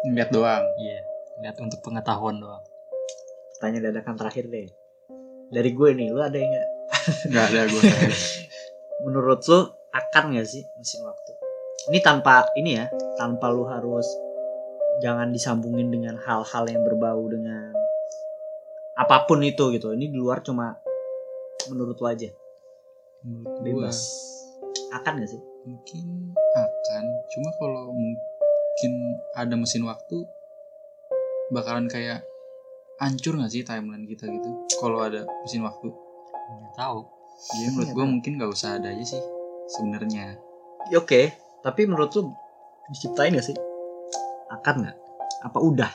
ngeliat 0.02 0.30
doang. 0.34 0.64
Iya, 0.82 1.00
lihat 1.46 1.56
untuk 1.62 1.78
pengetahuan 1.82 2.42
doang. 2.42 2.62
tanya 3.62 3.78
dadakan 3.78 4.18
terakhir 4.18 4.50
deh. 4.50 4.66
Dari 5.54 5.70
gue 5.70 5.88
nih 5.94 6.10
lu 6.10 6.18
ada 6.18 6.34
yang 6.34 6.50
nggak? 6.50 6.68
Nggak 7.30 7.44
ada 7.54 7.60
gue 7.70 7.82
menurut 9.06 9.42
lu 9.46 9.60
akan 9.94 10.24
nggak 10.34 10.46
sih 10.50 10.66
mesin 10.78 11.06
waktu? 11.06 11.32
Ini 11.90 11.98
tanpa 12.02 12.50
ini 12.58 12.78
ya 12.78 12.90
tanpa 13.14 13.54
lu 13.54 13.66
harus 13.70 14.06
jangan 14.98 15.30
disambungin 15.30 15.94
dengan 15.94 16.18
hal-hal 16.18 16.64
yang 16.66 16.82
berbau 16.82 17.22
dengan 17.30 17.70
apa 18.98 19.22
pun 19.26 19.42
itu 19.46 19.70
gitu. 19.74 19.94
Ini 19.94 20.10
di 20.10 20.18
luar 20.18 20.42
cuma 20.42 20.74
menurut 21.70 21.98
lu 22.02 22.06
aja. 22.10 22.30
Menurut 23.22 23.62
gue 23.62 23.62
bebas 23.70 23.98
akan 24.90 25.22
nggak 25.22 25.30
sih? 25.30 25.42
Mungkin 25.66 26.34
akan. 26.34 27.04
Cuma 27.30 27.50
kalau 27.62 27.94
mungkin 28.82 29.14
ada 29.38 29.54
mesin 29.54 29.86
waktu 29.86 30.26
bakalan 31.54 31.86
kayak 31.86 32.26
hancur 32.98 33.38
nggak 33.38 33.54
sih 33.54 33.62
timeline 33.62 34.10
kita 34.10 34.26
gitu 34.26 34.50
kalau 34.82 35.06
ada 35.06 35.22
mesin 35.46 35.62
waktu? 35.62 35.86
Nggak 35.86 36.74
tahu. 36.74 37.06
jadi 37.54 37.70
menurut 37.78 37.90
gue 37.94 38.06
mungkin 38.10 38.32
nggak 38.42 38.50
usah 38.50 38.82
ada 38.82 38.90
aja 38.90 39.06
sih 39.06 39.22
sebenarnya. 39.70 40.34
Ya, 40.90 40.98
oke. 40.98 41.30
Tapi 41.62 41.86
menurut 41.86 42.10
lu 42.18 42.34
diciptain 42.90 43.30
nggak 43.30 43.54
sih? 43.54 43.56
Akan 44.50 44.82
nggak? 44.82 44.98
Apa 45.46 45.62
udah? 45.62 45.92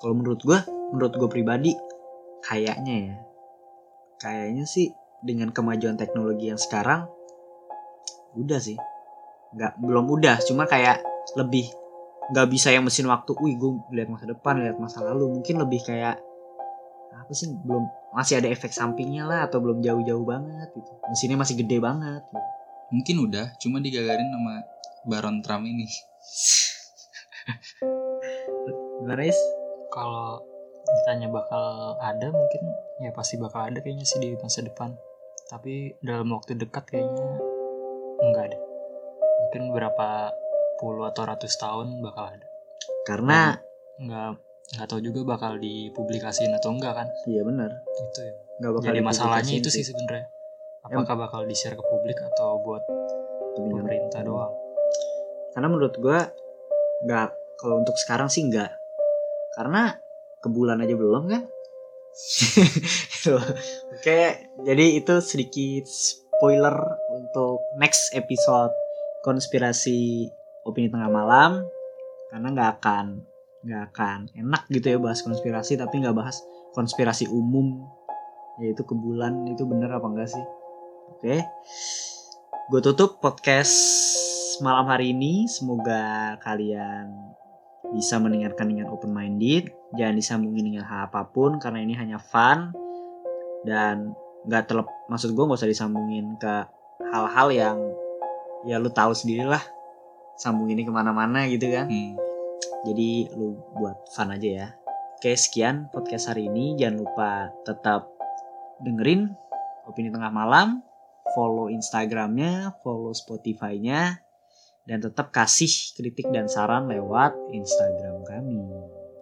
Kalau 0.00 0.16
menurut 0.16 0.40
gue 0.40 0.58
menurut 0.96 1.12
gue 1.12 1.28
pribadi 1.28 1.76
kayaknya 2.40 2.94
ya. 3.04 3.16
Kayaknya 4.16 4.64
sih 4.64 4.96
dengan 5.20 5.52
kemajuan 5.52 6.00
teknologi 6.00 6.48
yang 6.48 6.56
sekarang 6.56 7.04
udah 8.32 8.60
sih. 8.64 8.80
Nggak 9.52 9.76
belum 9.76 10.08
udah. 10.08 10.40
Cuma 10.40 10.64
kayak 10.64 11.04
lebih 11.36 11.83
nggak 12.32 12.48
bisa 12.48 12.72
yang 12.72 12.84
mesin 12.86 13.04
waktu 13.10 13.36
wih 13.36 13.58
gue 13.60 13.70
lihat 13.92 14.08
masa 14.08 14.24
depan 14.28 14.60
lihat 14.62 14.78
masa 14.80 15.04
lalu. 15.04 15.40
Mungkin 15.40 15.60
lebih 15.60 15.84
kayak 15.84 16.16
apa 17.14 17.32
sih 17.32 17.48
belum 17.52 17.84
masih 18.14 18.38
ada 18.38 18.48
efek 18.52 18.70
sampingnya 18.70 19.24
lah 19.24 19.48
atau 19.48 19.58
belum 19.58 19.80
jauh-jauh 19.80 20.24
banget 20.24 20.68
gitu. 20.76 20.90
Mesinnya 21.08 21.38
masih 21.40 21.56
gede 21.60 21.78
banget 21.80 22.22
gitu. 22.28 22.50
mungkin 22.94 23.16
udah 23.26 23.50
cuma 23.58 23.82
digagarin 23.82 24.28
sama 24.30 24.62
Baron 25.08 25.42
Trump 25.42 25.66
ini. 25.66 25.88
Baris 29.08 29.34
kalau 29.90 30.38
ditanya 30.84 31.28
bakal 31.32 31.96
ada 31.98 32.30
mungkin 32.30 32.62
ya 33.02 33.10
pasti 33.10 33.34
bakal 33.40 33.66
ada 33.66 33.82
kayaknya 33.82 34.06
sih 34.06 34.20
di 34.22 34.36
masa 34.38 34.62
depan. 34.62 34.94
Tapi 35.50 35.98
dalam 36.00 36.30
waktu 36.32 36.54
dekat 36.54 36.86
kayaknya 36.86 37.28
enggak 38.22 38.52
ada. 38.52 38.58
Mungkin 39.44 39.62
beberapa 39.74 40.32
50 40.84 41.10
atau 41.16 41.22
ratus 41.24 41.52
tahun 41.56 41.86
bakal 42.04 42.24
ada. 42.36 42.48
Karena 43.08 43.56
nggak 43.96 44.30
nggak 44.76 44.86
tahu 44.90 45.00
juga 45.00 45.20
bakal 45.36 45.56
dipublikasiin 45.56 46.52
atau 46.60 46.76
enggak 46.76 46.92
kan? 46.92 47.08
Iya 47.24 47.40
benar. 47.44 47.70
Itu 47.72 48.20
ya. 48.20 48.34
Nggak 48.60 48.72
bakal 48.76 48.88
Jadi 48.92 49.00
masalahnya 49.00 49.54
itu 49.56 49.68
sih 49.72 49.84
sebenarnya. 49.84 50.28
Apakah 50.84 51.16
bakal 51.16 51.48
di-share 51.48 51.72
ke 51.72 51.84
publik 51.84 52.20
atau 52.20 52.60
buat 52.60 52.84
pemerintah, 53.56 53.80
pemerintah 53.80 54.20
doang? 54.20 54.52
Karena 55.56 55.68
menurut 55.72 55.94
gua 55.96 56.28
nggak 57.08 57.28
kalau 57.56 57.80
untuk 57.80 57.96
sekarang 57.96 58.28
sih 58.28 58.44
nggak. 58.44 58.68
Karena 59.56 59.96
ke 60.44 60.48
bulan 60.52 60.84
aja 60.84 60.92
belum 60.92 61.24
kan? 61.32 61.42
Oke, 63.96 64.20
jadi 64.62 64.84
itu 65.00 65.14
sedikit 65.24 65.88
spoiler 65.88 66.76
untuk 67.10 67.64
next 67.80 68.12
episode 68.14 68.70
konspirasi 69.24 70.28
opini 70.64 70.88
tengah 70.88 71.12
malam 71.12 71.64
karena 72.32 72.48
nggak 72.50 72.70
akan 72.80 73.06
nggak 73.64 73.82
akan 73.92 74.18
enak 74.36 74.62
gitu 74.68 74.86
ya 74.92 74.98
bahas 75.00 75.24
konspirasi 75.24 75.80
tapi 75.80 76.04
nggak 76.04 76.16
bahas 76.16 76.44
konspirasi 76.76 77.30
umum 77.30 77.84
yaitu 78.60 78.84
ke 78.84 78.94
bulan 78.94 79.48
itu 79.50 79.66
bener 79.66 79.90
apa 79.90 80.06
enggak 80.08 80.30
sih? 80.32 80.44
Oke 81.14 81.44
gue 82.64 82.80
tutup 82.80 83.20
podcast 83.20 83.76
malam 84.64 84.88
hari 84.88 85.12
ini. 85.12 85.44
Semoga 85.44 86.34
kalian 86.40 87.12
bisa 87.92 88.16
mendengarkan 88.16 88.72
dengan 88.72 88.88
open 88.88 89.12
minded 89.12 89.68
jangan 89.94 90.16
disambungin 90.16 90.72
dengan 90.72 90.84
hal 90.88 91.12
apa 91.12 91.28
pun 91.28 91.60
karena 91.60 91.84
ini 91.84 91.94
hanya 91.94 92.16
fun 92.16 92.72
dan 93.62 94.16
nggak 94.48 94.64
terlep 94.66 94.88
maksud 95.06 95.36
gue 95.36 95.44
nggak 95.44 95.60
usah 95.60 95.70
disambungin 95.70 96.34
ke 96.40 96.54
hal-hal 97.12 97.48
yang 97.52 97.76
ya 98.64 98.80
lu 98.80 98.88
tahu 98.88 99.12
sendirilah 99.12 99.60
sambung 100.34 100.70
ini 100.70 100.82
ke 100.82 100.92
mana-mana 100.92 101.46
gitu 101.46 101.70
kan 101.70 101.86
Hmm. 101.86 102.14
jadi 102.84 103.32
lu 103.34 103.56
buat 103.78 103.96
fun 104.12 104.34
aja 104.34 104.48
ya. 104.48 104.68
Oke 105.16 105.32
sekian 105.40 105.88
podcast 105.88 106.28
hari 106.28 106.52
ini. 106.52 106.76
Jangan 106.76 106.96
lupa 107.00 107.30
tetap 107.64 108.12
dengerin 108.84 109.32
opini 109.88 110.12
tengah 110.12 110.28
malam, 110.28 110.84
follow 111.32 111.72
Instagramnya, 111.72 112.76
follow 112.84 113.16
Spotify-nya, 113.16 114.20
dan 114.84 115.00
tetap 115.00 115.32
kasih 115.32 115.70
kritik 115.96 116.28
dan 116.28 116.44
saran 116.44 116.92
lewat 116.92 117.32
Instagram 117.56 118.20
kami. 118.28 118.60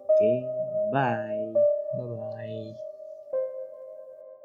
Oke, 0.03 0.33
bye. 0.91 1.32